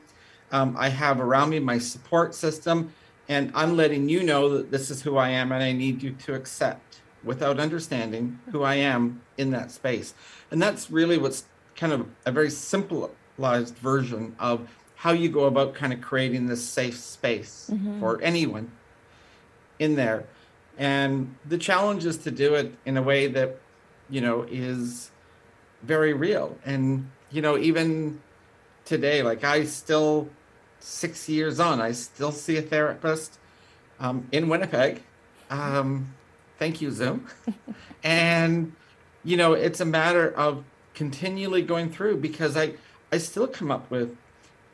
[0.50, 2.94] um, I have around me, my support system,
[3.28, 6.12] and I'm letting you know that this is who I am and I need you
[6.24, 10.14] to accept without understanding who I am in that space.
[10.50, 11.44] And that's really what's
[11.76, 16.66] kind of a very simplified version of how you go about kind of creating this
[16.66, 18.00] safe space mm-hmm.
[18.00, 18.70] for anyone
[19.78, 20.24] in there.
[20.76, 23.58] And the challenge is to do it in a way that,
[24.10, 25.10] you know, is
[25.82, 26.56] very real.
[26.64, 28.20] And, you know, even
[28.84, 30.28] today, like I still,
[30.80, 33.38] six years on, I still see a therapist
[34.00, 35.02] um, in Winnipeg.
[35.50, 36.14] Um,
[36.58, 37.28] thank you, Zoom.
[38.02, 38.72] and,
[39.22, 42.74] you know, it's a matter of continually going through because I,
[43.12, 44.16] I still come up with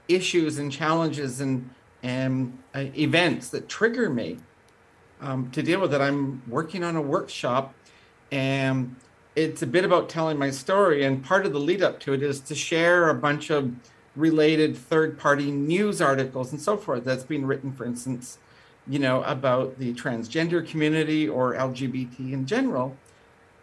[0.09, 1.71] issues and challenges and,
[2.03, 4.39] and uh, events that trigger me
[5.21, 6.01] um, to deal with it.
[6.01, 7.75] I'm working on a workshop
[8.33, 8.97] and
[9.37, 12.23] it's a bit about telling my story, and part of the lead up to it
[12.23, 13.73] is to share a bunch of
[14.17, 18.39] related third party news articles and so forth that's been written, for instance,
[18.89, 22.97] you know, about the transgender community or LGBT in general,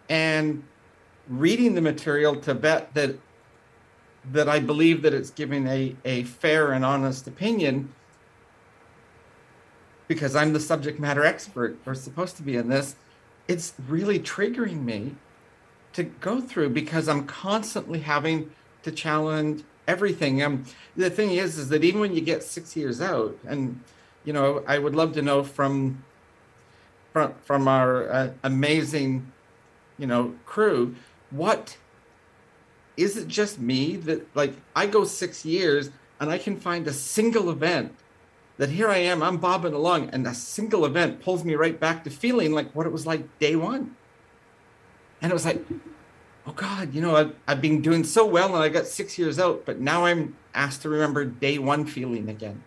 [0.10, 0.64] and
[1.28, 3.16] reading the material to bet that
[4.32, 7.93] that I believe that it's giving a, a fair and honest opinion.
[10.08, 12.95] Because I'm the subject matter expert or supposed to be in this,
[13.47, 15.16] it's really triggering me
[15.93, 18.51] to go through because I'm constantly having
[18.84, 20.43] to challenge everything.
[20.43, 23.82] Um, the thing is, is that even when you get six years out, and
[24.24, 26.03] you know, I would love to know from
[27.14, 29.32] from from our uh, amazing,
[29.97, 30.95] you know, crew,
[31.32, 31.78] what
[32.95, 36.93] is it just me that like I go six years and I can find a
[36.93, 37.95] single event
[38.58, 42.03] that here I am, I'm bobbing along, and a single event pulls me right back
[42.03, 43.95] to feeling like what it was like day one.
[45.22, 45.64] And it was like,
[46.45, 49.39] oh God, you know, I've, I've been doing so well and I got six years
[49.39, 52.64] out, but now I'm asked to remember day one feeling again.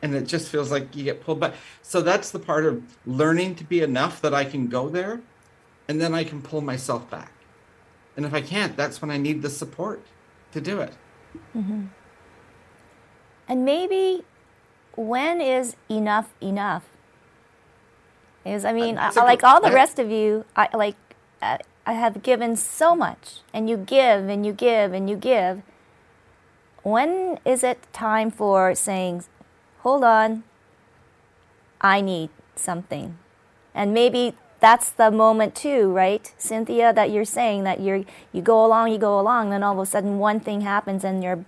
[0.00, 1.54] And it just feels like you get pulled back.
[1.82, 5.20] So that's the part of learning to be enough that I can go there
[5.88, 7.32] and then I can pull myself back.
[8.16, 10.04] And if I can't, that's when I need the support
[10.52, 10.92] to do it.
[11.56, 11.86] Mm-hmm.
[13.48, 14.24] And maybe
[14.96, 16.84] when is enough enough?
[18.44, 20.96] Is I mean, I, like all the rest of you, I like.
[21.40, 25.62] Uh, I have given so much, and you give and you give and you give.
[26.82, 29.24] When is it time for saying,
[29.80, 30.44] hold on,
[31.80, 33.16] I need something?
[33.74, 38.64] And maybe that's the moment too, right, Cynthia, that you're saying that you're you go
[38.64, 41.44] along, you go along, then all of a sudden one thing happens and you're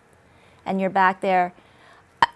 [0.64, 1.52] and you're back there.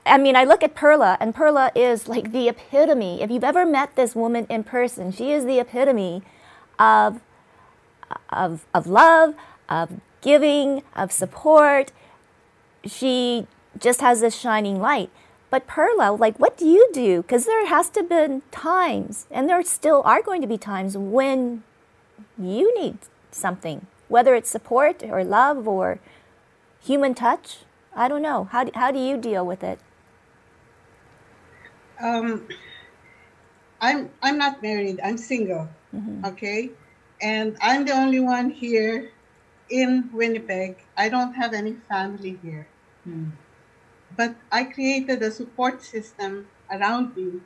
[0.07, 3.23] I mean, I look at Perla, and Perla is like the epitome.
[3.23, 6.23] If you've ever met this woman in person, she is the epitome
[6.79, 7.21] of
[8.31, 9.35] of, of love,
[9.69, 11.91] of giving, of support.
[12.85, 13.47] She
[13.79, 15.11] just has this shining light.
[15.51, 17.23] But Perla, like, what do you do?
[17.23, 21.63] Because there has to be times, and there still are going to be times when
[22.39, 22.99] you need
[23.31, 25.99] something, whether it's support or love or
[26.83, 27.59] human touch.
[27.95, 28.49] I don't know.
[28.51, 29.79] How do, how do you deal with it?
[32.01, 32.49] Um,
[33.81, 35.01] I'm I'm not married.
[35.05, 35.69] I'm single.
[35.95, 36.25] Mm-hmm.
[36.27, 36.71] Okay,
[37.21, 39.11] and I'm the only one here
[39.71, 40.77] in Winnipeg.
[40.97, 42.67] I don't have any family here.
[43.05, 43.31] Hmm.
[44.17, 47.41] But I created a support system around me.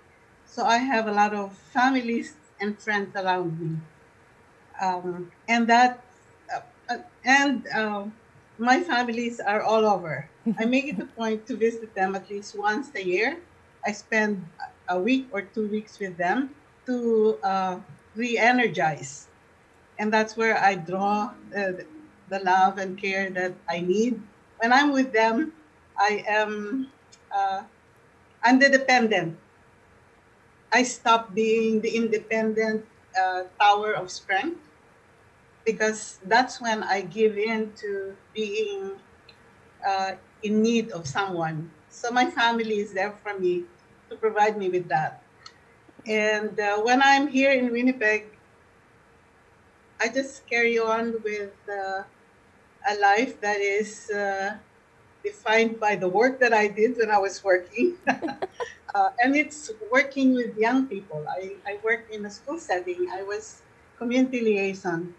[0.47, 3.79] So I have a lot of families and friends around me.
[4.81, 6.05] Um, and that,
[6.55, 8.05] uh, uh, and uh,
[8.59, 10.29] my families are all over.
[10.59, 13.39] I make it a point to visit them at least once a year.
[13.89, 14.45] I spend
[14.89, 16.55] a week or two weeks with them
[16.87, 17.81] to uh,
[18.15, 19.29] re energize
[19.99, 21.87] and that's where I draw the,
[22.29, 24.23] the love and care that I need.
[24.59, 25.55] When I'm with them,
[25.99, 26.93] I am
[27.35, 27.65] uh,
[28.45, 29.39] I'm the dependent.
[30.73, 32.87] I stop being the independent
[33.19, 34.61] uh, tower of strength
[35.65, 39.01] because that's when I give in to being
[39.87, 40.13] uh,
[40.43, 41.73] in need of someone.
[41.89, 43.67] So my family is there for me
[44.11, 45.23] to provide me with that.
[46.07, 48.27] And uh, when I'm here in Winnipeg,
[50.01, 52.03] I just carry on with uh,
[52.89, 54.57] a life that is uh,
[55.25, 57.97] defined by the work that I did when I was working.
[58.09, 61.25] uh, and it's working with young people.
[61.29, 63.09] I, I worked in a school setting.
[63.13, 63.63] I was
[63.99, 65.15] community liaison.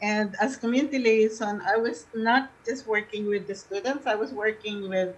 [0.00, 4.88] And as community liaison, I was not just working with the students, I was working
[4.88, 5.14] with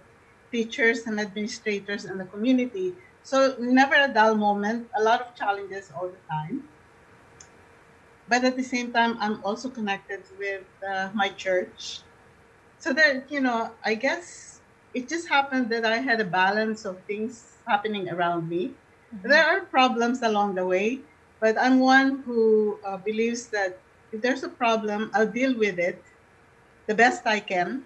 [0.51, 2.93] teachers and administrators in the community.
[3.25, 6.69] So never a dull moment, a lot of challenges all the time
[8.27, 12.01] but at the same time, I'm also connected with uh, my church.
[12.79, 14.61] So that, you know, I guess
[14.93, 18.73] it just happened that I had a balance of things happening around me.
[19.13, 19.29] Mm-hmm.
[19.29, 21.01] There are problems along the way,
[21.39, 23.79] but I'm one who uh, believes that
[24.11, 26.01] if there's a problem, I'll deal with it
[26.87, 27.83] the best I can,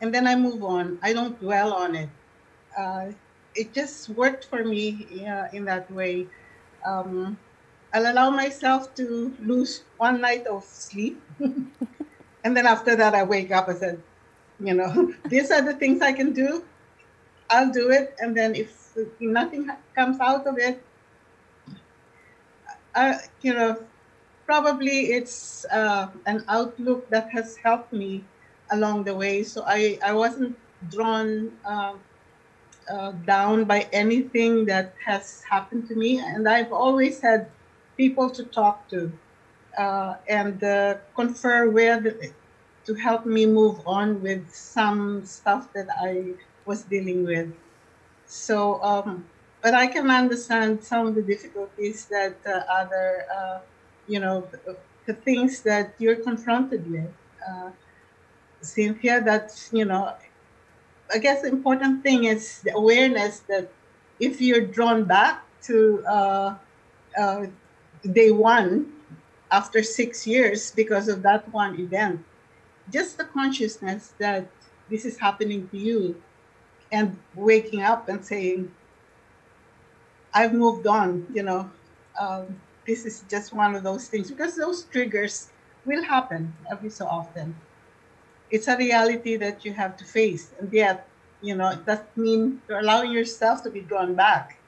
[0.00, 0.98] and then I move on.
[1.02, 2.08] I don't dwell on it.
[2.76, 3.12] Uh,
[3.54, 6.26] it just worked for me uh, in that way.
[6.86, 7.38] Um,
[7.92, 11.20] I'll allow myself to lose one night of sleep.
[12.44, 14.02] and then after that, I wake up and said,
[14.60, 16.64] you know, these are the things I can do.
[17.50, 18.14] I'll do it.
[18.18, 20.82] And then if nothing comes out of it,
[22.94, 23.84] uh, you know,
[24.46, 28.24] probably it's uh, an outlook that has helped me
[28.70, 29.42] along the way.
[29.42, 30.56] So I, I wasn't
[30.90, 31.94] drawn uh,
[32.92, 36.18] uh, down by anything that has happened to me.
[36.18, 37.48] And I've always had
[37.96, 39.10] people to talk to
[39.78, 42.04] uh, and uh, confer with
[42.84, 46.34] to help me move on with some stuff that I
[46.66, 47.52] was dealing with.
[48.26, 49.24] So, um,
[49.62, 53.58] but I can understand some of the difficulties that uh, other, uh,
[54.08, 54.76] you know, the,
[55.06, 57.12] the, things that you're confronted with.
[57.48, 57.70] Uh,
[58.60, 60.14] Cynthia, that's, you know,
[61.12, 63.70] I guess the important thing is the awareness that
[64.18, 66.54] if you're drawn back to uh,
[67.18, 67.46] uh,
[68.12, 68.92] day one
[69.50, 72.24] after six years because of that one event,
[72.90, 74.46] just the consciousness that
[74.88, 76.20] this is happening to you
[76.90, 78.70] and waking up and saying,
[80.34, 81.70] I've moved on, you know,
[82.18, 85.50] um, this is just one of those things because those triggers
[85.84, 87.54] will happen every so often.
[88.52, 91.08] It's a reality that you have to face, and yet,
[91.40, 94.58] you know, it doesn't mean you're allowing yourself to be drawn back.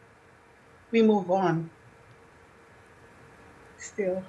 [0.90, 1.70] We move on.
[3.76, 4.24] Still.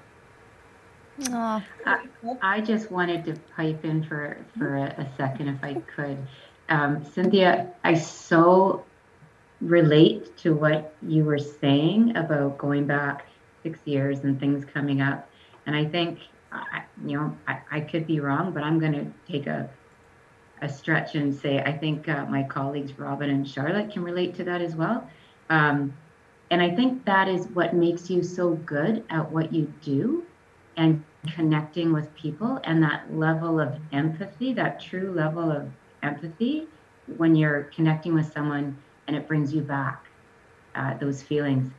[1.86, 2.06] I,
[2.42, 6.18] I just wanted to pipe in for, for a, a second if I could.
[6.68, 8.84] Um, Cynthia, I so
[9.62, 13.26] relate to what you were saying about going back
[13.64, 15.30] six years and things coming up.
[15.66, 16.20] And I think,
[16.72, 19.70] I, you know, I, I could be wrong, but I'm going to take a,
[20.62, 24.44] a stretch and say I think uh, my colleagues Robin and Charlotte can relate to
[24.46, 25.10] that as well.
[25.50, 25.94] Um,
[26.52, 30.24] and I think that is what makes you so good at what you do
[30.78, 31.04] and
[31.34, 35.68] connecting with people and that level of empathy, that true level of
[36.04, 36.68] empathy
[37.18, 38.78] when you're connecting with someone
[39.08, 40.06] and it brings you back
[40.76, 41.72] uh, those feelings.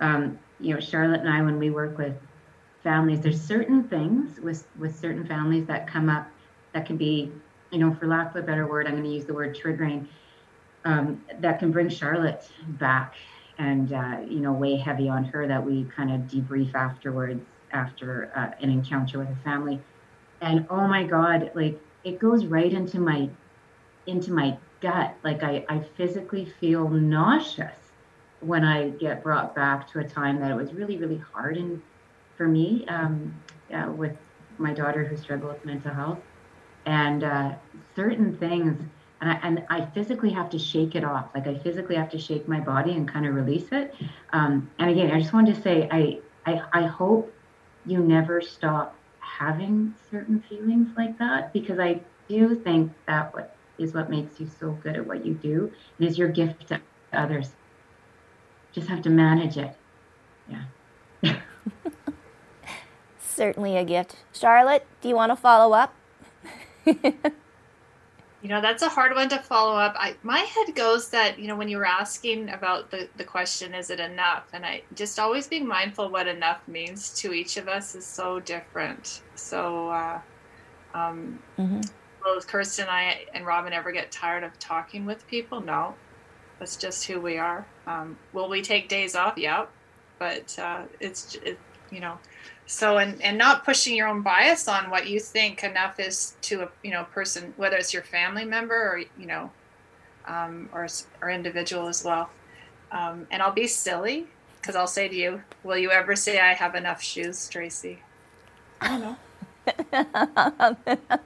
[0.00, 2.14] Um, you know, Charlotte and I, when we work with
[2.82, 6.28] families, there's certain things with with certain families that come up
[6.72, 7.30] that can be,
[7.70, 10.06] you know, for lack of a better word, I'm going to use the word triggering,
[10.84, 13.14] um, that can bring Charlotte back
[13.58, 18.32] and uh, you know weigh heavy on her that we kind of debrief afterwards after
[18.34, 19.80] uh, an encounter with a family.
[20.40, 23.28] And oh my god like it goes right into my
[24.06, 25.14] into my gut.
[25.22, 27.76] Like i i physically feel nauseous
[28.40, 31.82] when i get brought back to a time that it was really really hard and
[32.40, 33.38] for me um,
[33.74, 34.16] uh, with
[34.56, 36.24] my daughter who struggled with mental health
[36.86, 37.52] and uh,
[37.94, 38.80] certain things
[39.20, 42.18] and I, and I physically have to shake it off like i physically have to
[42.18, 43.92] shake my body and kind of release it
[44.32, 47.34] um, and again i just wanted to say I, I i hope
[47.84, 53.94] you never stop having certain feelings like that because I do think that what is
[53.94, 56.80] what makes you so good at what you do and is your gift to
[57.12, 57.50] others.
[58.74, 59.74] Just have to manage it.
[60.46, 61.34] Yeah.
[63.40, 64.16] Certainly a gift.
[64.34, 65.94] Charlotte, do you want to follow up?
[68.42, 69.94] You know, that's a hard one to follow up.
[69.98, 73.74] I my head goes that, you know, when you were asking about the, the question,
[73.74, 74.44] is it enough?
[74.54, 78.40] And I just always being mindful what enough means to each of us is so
[78.40, 79.20] different.
[79.34, 80.20] So uh,
[80.94, 81.82] um mm-hmm.
[82.24, 85.60] will Kirsten and I and Robin ever get tired of talking with people?
[85.60, 85.94] No.
[86.58, 87.66] That's just who we are.
[87.86, 89.36] Um, will we take days off?
[89.36, 89.70] Yep.
[90.18, 91.58] But uh, it's it,
[91.90, 92.18] you know,
[92.70, 96.62] so and and not pushing your own bias on what you think enough is to
[96.62, 99.50] a you know person whether it's your family member or you know
[100.28, 100.86] um, or
[101.20, 102.30] or individual as well.
[102.92, 104.28] Um, and i'll be silly
[104.60, 107.98] because i'll say to you will you ever say i have enough shoes tracy?
[108.80, 110.76] I don't know.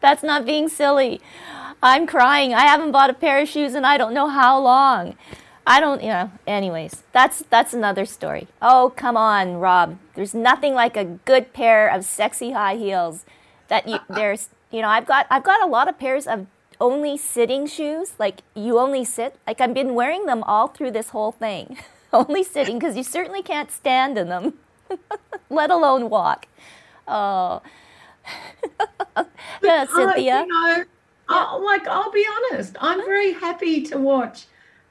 [0.00, 1.20] That's not being silly.
[1.82, 2.54] I'm crying.
[2.54, 5.16] I haven't bought a pair of shoes and i don't know how long
[5.66, 8.46] I don't, you know, anyways, that's that's another story.
[8.62, 9.98] Oh, come on, Rob.
[10.14, 13.24] There's nothing like a good pair of sexy high heels
[13.66, 16.46] that you there's, you know, I've got I've got a lot of pairs of
[16.80, 19.36] only sitting shoes, like you only sit.
[19.44, 21.78] Like I've been wearing them all through this whole thing.
[22.12, 24.54] only sitting because you certainly can't stand in them,
[25.50, 26.46] let alone walk.
[27.08, 27.60] Oh.
[29.62, 30.42] yeah, Cynthia.
[30.42, 30.84] you know,
[31.28, 34.46] I, like I'll be honest, I'm very happy to watch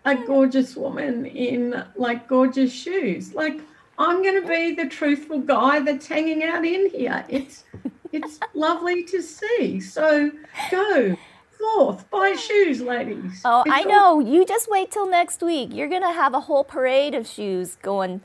[0.05, 3.33] a gorgeous woman in like gorgeous shoes.
[3.33, 3.59] Like
[3.97, 7.25] I'm going to be the truthful guy that's hanging out in here.
[7.27, 7.63] It's
[8.11, 9.79] it's lovely to see.
[9.79, 10.31] So
[10.71, 11.17] go
[11.57, 13.41] forth, buy shoes, ladies.
[13.43, 14.19] Oh, it's I know.
[14.19, 15.73] you just wait till next week.
[15.73, 18.21] You're going to have a whole parade of shoes going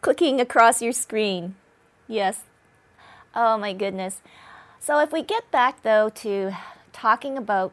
[0.00, 1.56] clicking across your screen.
[2.06, 2.40] Yes.
[3.34, 4.20] Oh my goodness.
[4.78, 6.52] So if we get back though to
[6.92, 7.72] talking about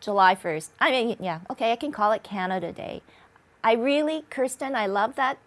[0.00, 0.68] July 1st.
[0.80, 3.02] I mean, yeah, okay, I can call it Canada Day.
[3.64, 5.38] I really, Kirsten, I love that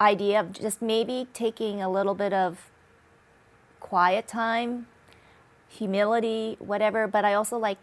[0.00, 2.70] idea of just maybe taking a little bit of
[3.80, 4.86] quiet time,
[5.68, 7.78] humility, whatever, but I also like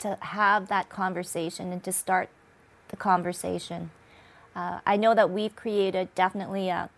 [0.00, 2.28] to have that conversation and to start
[2.88, 3.90] the conversation.
[4.54, 6.90] Uh, I know that we've created definitely a,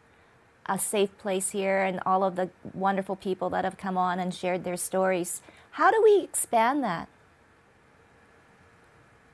[0.67, 4.35] a safe place here and all of the wonderful people that have come on and
[4.35, 5.41] shared their stories.
[5.73, 7.09] How do we expand that?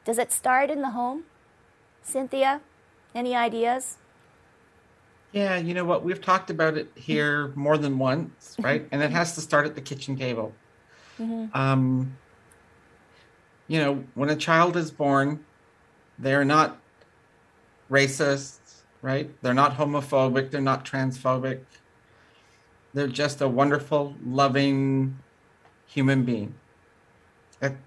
[0.05, 1.25] Does it start in the home?
[2.03, 2.61] Cynthia,
[3.15, 3.99] any ideas?
[5.33, 6.05] Yeah, you know what?
[6.05, 8.87] We've talked about it here more than once, right?
[8.93, 10.53] and it has to start at the kitchen table.
[11.19, 11.57] Mm-hmm.
[11.57, 12.17] Um,
[13.69, 15.45] you know, when a child is born,
[16.19, 16.79] They're not
[17.91, 18.59] racist,
[19.01, 19.31] right?
[19.43, 20.51] They're not homophobic.
[20.51, 21.61] They're not transphobic.
[22.95, 25.19] They're just a wonderful, loving
[25.87, 26.55] human being.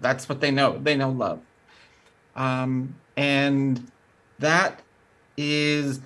[0.00, 0.78] That's what they know.
[0.78, 1.40] They know love.
[2.36, 3.90] Um, and
[4.38, 4.82] that
[5.36, 6.00] is,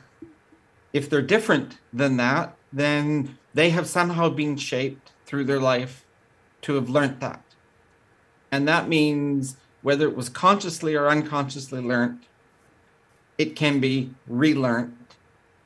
[0.92, 6.04] if they're different than that, then they have somehow been shaped through their life
[6.62, 7.42] to have learned that.
[8.52, 12.20] And that means whether it was consciously or unconsciously learned,
[13.38, 14.96] it can be relearned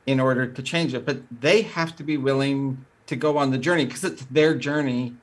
[0.07, 1.05] in order to change it.
[1.05, 5.15] But they have to be willing to go on the journey because it's their journey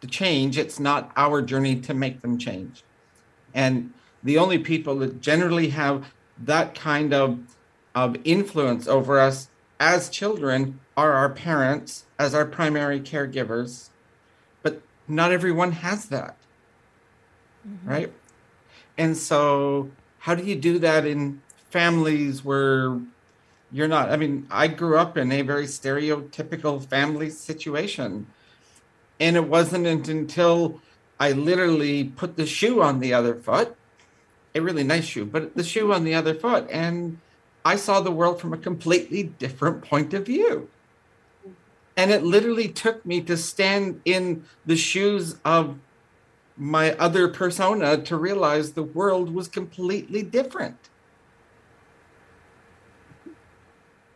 [0.00, 0.58] to change.
[0.58, 2.82] It's not our journey to make them change.
[3.54, 3.92] And
[4.24, 6.12] the only people that generally have
[6.42, 7.38] that kind of,
[7.94, 9.48] of influence over us
[9.78, 13.90] as children are our parents as our primary caregivers.
[14.62, 16.36] But not everyone has that.
[17.68, 17.88] Mm-hmm.
[17.88, 18.12] Right.
[18.96, 23.00] And so, how do you do that in families where
[23.72, 24.10] you're not?
[24.10, 28.26] I mean, I grew up in a very stereotypical family situation.
[29.20, 30.80] And it wasn't until
[31.18, 33.76] I literally put the shoe on the other foot,
[34.54, 36.66] a really nice shoe, but the shoe on the other foot.
[36.70, 37.18] And
[37.64, 40.68] I saw the world from a completely different point of view.
[41.96, 45.78] And it literally took me to stand in the shoes of
[46.56, 50.76] my other persona to realize the world was completely different.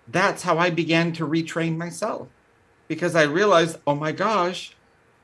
[0.07, 2.29] That's how I began to retrain myself
[2.87, 4.75] because I realized, oh my gosh,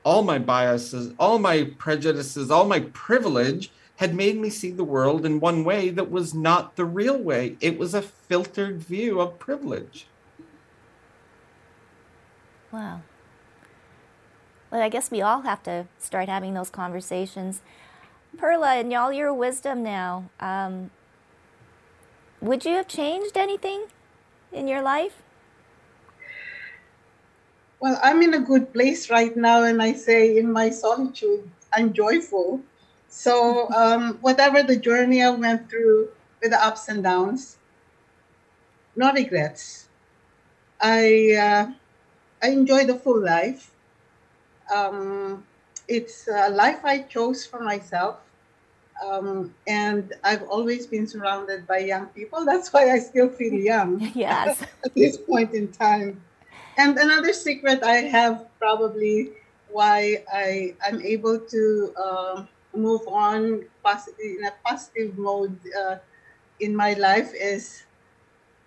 [0.03, 5.25] all my biases, all my prejudices, all my privilege had made me see the world
[5.25, 7.57] in one way that was not the real way.
[7.61, 10.07] It was a filtered view of privilege.
[12.71, 13.01] Wow.
[14.69, 17.61] Well, I guess we all have to start having those conversations.
[18.37, 20.91] Perla, in all your wisdom now, um,
[22.41, 23.85] would you have changed anything
[24.51, 25.21] in your life?
[27.79, 31.93] Well, I'm in a good place right now, and I say in my solitude, I'm
[31.93, 32.61] joyful.
[33.15, 36.09] So, um, whatever the journey I went through
[36.43, 37.55] with the ups and downs,
[38.97, 39.87] no regrets.
[40.81, 41.71] I uh,
[42.43, 43.71] I enjoy the full life.
[44.67, 45.45] Um,
[45.87, 48.19] it's a life I chose for myself.
[48.99, 52.43] Um, and I've always been surrounded by young people.
[52.43, 54.11] That's why I still feel young.
[54.13, 54.61] Yes.
[54.85, 56.19] at this point in time.
[56.77, 59.31] And another secret I have probably
[59.71, 62.45] why I I'm able to uh,
[62.75, 63.63] move on
[64.19, 65.97] in a positive mode uh,
[66.59, 67.83] in my life is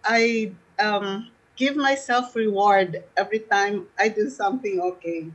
[0.05, 5.31] I um, give myself reward every time I do something okay.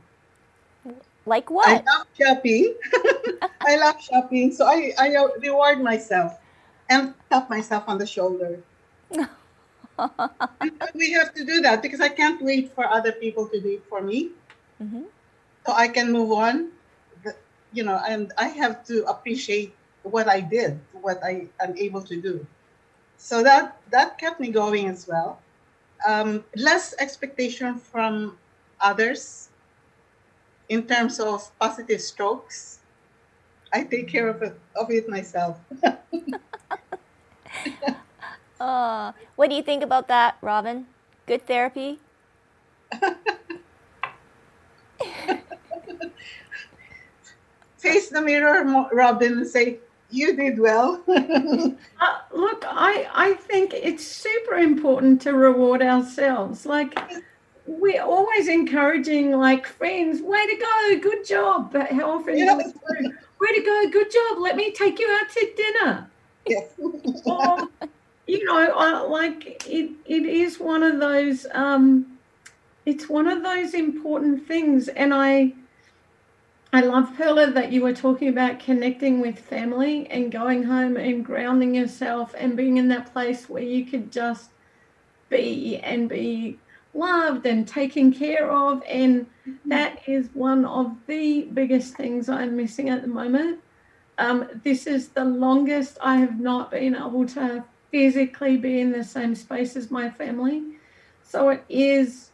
[1.26, 1.68] Like what?
[1.68, 2.74] I love shopping.
[3.60, 6.38] I love shopping, so I, I reward myself
[6.90, 8.60] and tap myself on the shoulder.
[10.94, 13.84] we have to do that because I can't wait for other people to do it
[13.88, 14.30] for me.
[14.82, 15.04] Mm-hmm.
[15.66, 16.72] So I can move on,
[17.74, 22.16] you know, and I have to appreciate what I did, what I am able to
[22.20, 22.46] do.
[23.18, 25.40] So that that kept me going as well.
[26.06, 28.38] Um, less expectation from
[28.80, 29.48] others
[30.68, 32.78] in terms of positive strokes.
[33.72, 35.58] I take care of it of it myself.
[38.60, 40.86] uh, what do you think about that, Robin?
[41.26, 41.98] Good therapy?
[47.78, 49.78] Face the mirror, Robin, and say,
[50.10, 51.02] you did well.
[51.08, 56.64] uh, look, I, I think it's super important to reward ourselves.
[56.64, 56.98] Like,
[57.66, 61.72] we're always encouraging, like, friends, way to go, good job.
[61.72, 65.52] But how often we way to go, good job, let me take you out to
[65.56, 66.10] dinner?
[66.46, 66.70] Yes.
[67.24, 67.68] or,
[68.26, 72.18] you know, I, like, it, it is one of those, um,
[72.86, 74.88] it's one of those important things.
[74.88, 75.54] And I,
[76.74, 81.24] I love, Perla, that you were talking about connecting with family and going home and
[81.24, 84.50] grounding yourself and being in that place where you could just
[85.28, 86.58] be and be
[86.92, 88.82] loved and taken care of.
[88.88, 89.68] And mm-hmm.
[89.68, 93.60] that is one of the biggest things I'm missing at the moment.
[94.18, 97.62] Um, this is the longest I have not been able to
[97.92, 100.64] physically be in the same space as my family.
[101.22, 102.32] So it is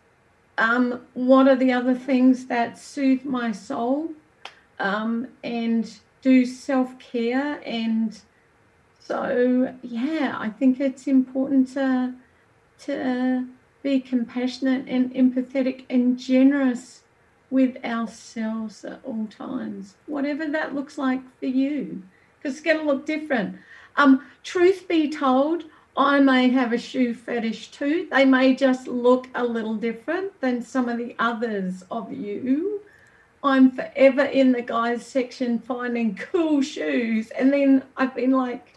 [0.57, 4.15] um, one of the other things that soothe my soul
[4.81, 7.61] um, and do self care.
[7.65, 8.19] And
[8.99, 12.15] so, yeah, I think it's important to
[12.87, 13.47] to
[13.83, 17.03] be compassionate and empathetic and generous
[17.51, 22.03] with ourselves at all times, whatever that looks like for you.
[22.39, 23.57] because it's going to look different.
[23.97, 25.65] Um, truth be told,
[25.97, 28.09] I may have a shoe fetish too.
[28.11, 32.81] They may just look a little different than some of the others of you.
[33.43, 37.31] I'm forever in the guys section finding cool shoes.
[37.31, 38.77] And then I've been like,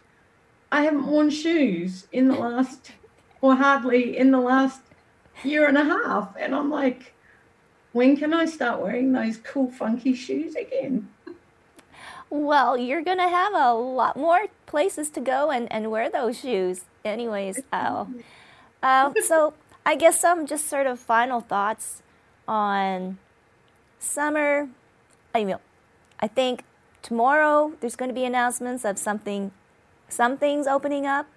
[0.72, 2.91] I haven't worn shoes in the last,
[3.41, 4.82] or hardly in the last
[5.43, 6.36] year and a half.
[6.39, 7.14] And I'm like,
[7.91, 11.09] when can I start wearing those cool, funky shoes again?
[12.30, 16.39] Well, you're going to have a lot more places to go and, and wear those
[16.39, 16.86] shoes.
[17.05, 18.05] Anyways, uh,
[18.82, 19.53] uh, so
[19.86, 22.01] I guess some just sort of final thoughts
[22.47, 23.20] on
[24.04, 24.70] summer.
[25.34, 25.58] I mean,
[26.20, 26.64] I think
[27.01, 29.51] tomorrow there's going to be announcements of something,
[30.10, 31.28] some things opening up.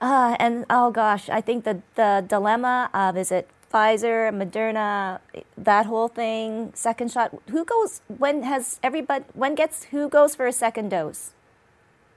[0.00, 5.20] Uh, and oh gosh, I think the the dilemma of is it Pfizer, Moderna,
[5.56, 7.32] that whole thing, second shot.
[7.50, 8.02] Who goes?
[8.08, 9.24] When has everybody?
[9.34, 9.84] When gets?
[9.84, 11.30] Who goes for a second dose?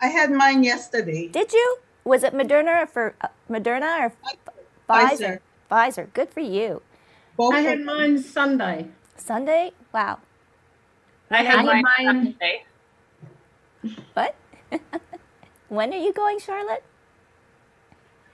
[0.01, 1.27] I had mine yesterday.
[1.27, 1.77] Did you?
[2.03, 4.13] Was it Moderna or for uh, Moderna or
[4.89, 4.89] Pfizer?
[4.89, 5.39] Pfizer.
[5.71, 6.13] Pfizer.
[6.13, 6.81] Good for you.
[7.37, 7.85] Both I had them.
[7.85, 8.87] mine Sunday.
[9.17, 9.71] Sunday.
[9.93, 10.19] Wow.
[11.31, 12.65] I had mine mine- Saturday.
[14.13, 14.35] What?
[15.69, 16.83] when are you going, Charlotte?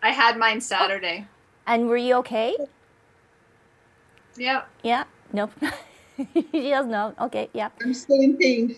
[0.04, 1.28] I had mine Saturday.
[1.68, 2.58] And were you okay?
[4.38, 4.64] Yeah.
[4.84, 5.04] Yeah.
[5.34, 5.52] Nope.
[6.52, 7.14] she doesn't know.
[7.22, 7.50] Okay.
[7.54, 7.70] Yeah.
[7.82, 8.76] I'm still in pain.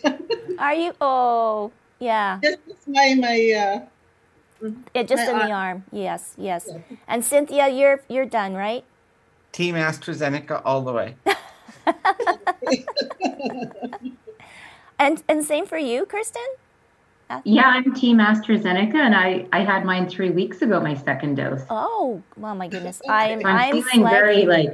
[0.59, 0.93] Are you?
[1.01, 2.39] Oh, yeah.
[2.43, 5.51] Just my my uh, Yeah, just in My the arm.
[5.51, 5.83] arm.
[5.91, 6.67] Yes, yes.
[6.69, 6.79] Yeah.
[7.07, 8.83] And Cynthia, you're you're done, right?
[9.51, 11.15] Team AstraZeneca all the way.
[14.99, 16.41] And and same for you, Kristen.
[17.43, 21.63] Yeah, I'm Team AstraZeneca, and I, I had mine three weeks ago, my second dose.
[21.69, 23.01] Oh, well, my goodness.
[23.09, 24.73] I'm I'm, I'm feeling very like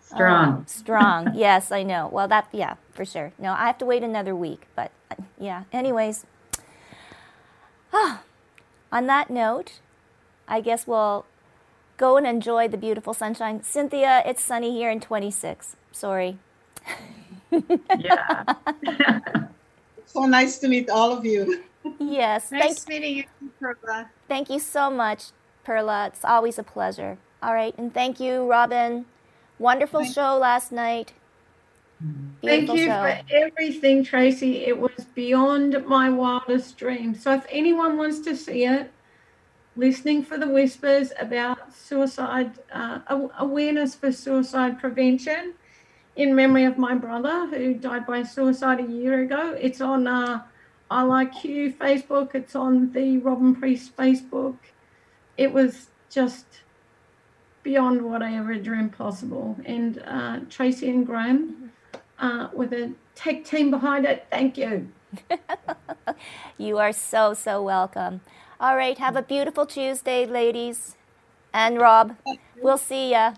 [0.00, 0.60] strong.
[0.60, 1.32] Oh, strong.
[1.34, 2.08] Yes, I know.
[2.12, 3.32] Well, that yeah, for sure.
[3.38, 5.64] No, I have to wait another week, but uh, yeah.
[5.72, 6.26] Anyways,
[7.92, 8.22] ah,
[8.92, 9.80] on that note,
[10.48, 11.24] I guess we'll
[11.96, 13.62] go and enjoy the beautiful sunshine.
[13.62, 15.76] Cynthia, it's sunny here in 26.
[15.92, 16.38] Sorry.
[17.98, 18.44] yeah.
[20.06, 21.62] so nice to meet all of you.
[21.98, 22.48] Yes.
[22.50, 23.24] Thank Nice meeting you,
[23.60, 24.08] Perla.
[24.28, 25.26] Thank you so much,
[25.64, 26.06] Perla.
[26.06, 27.18] It's always a pleasure.
[27.42, 29.04] All right, and thank you, Robin.
[29.58, 31.12] Wonderful Thank- show last night.
[32.42, 33.00] Thank you show.
[33.00, 34.64] for everything, Tracy.
[34.64, 37.22] It was beyond my wildest dreams.
[37.22, 38.90] So if anyone wants to see it,
[39.76, 43.00] listening for the whispers about suicide uh,
[43.38, 45.54] awareness for suicide prevention
[46.16, 49.56] in memory of my brother who died by suicide a year ago.
[49.58, 50.42] It's on uh,
[50.90, 52.34] I Like You Facebook.
[52.34, 54.56] It's on the Robin Priest Facebook.
[55.38, 56.44] It was just
[57.62, 59.56] beyond what I ever dreamed possible.
[59.64, 61.72] And uh, Tracy and Graham
[62.18, 64.26] uh, with a tech team behind it.
[64.30, 64.88] Thank you.
[66.58, 68.20] You are so, so welcome.
[68.62, 70.94] All right, have a beautiful Tuesday, ladies.
[71.52, 72.16] And Rob,
[72.62, 73.34] we'll see ya.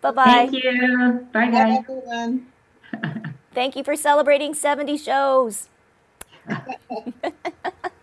[0.00, 0.50] Bye bye.
[0.50, 1.26] Thank you.
[1.32, 1.78] Bye, Bye, guys.
[1.78, 2.46] everyone.
[3.54, 5.68] Thank you for celebrating 70 shows.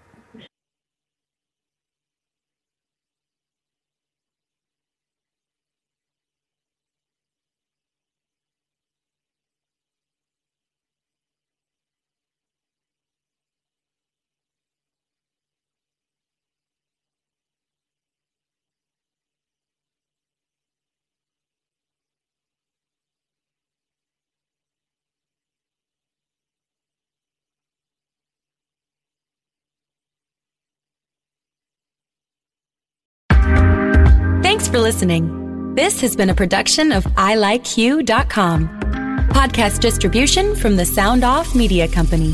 [34.65, 35.75] Thanks for listening.
[35.75, 38.67] This has been a production of ilikeyou.com.
[39.29, 42.33] Podcast distribution from the Sound Off Media Company.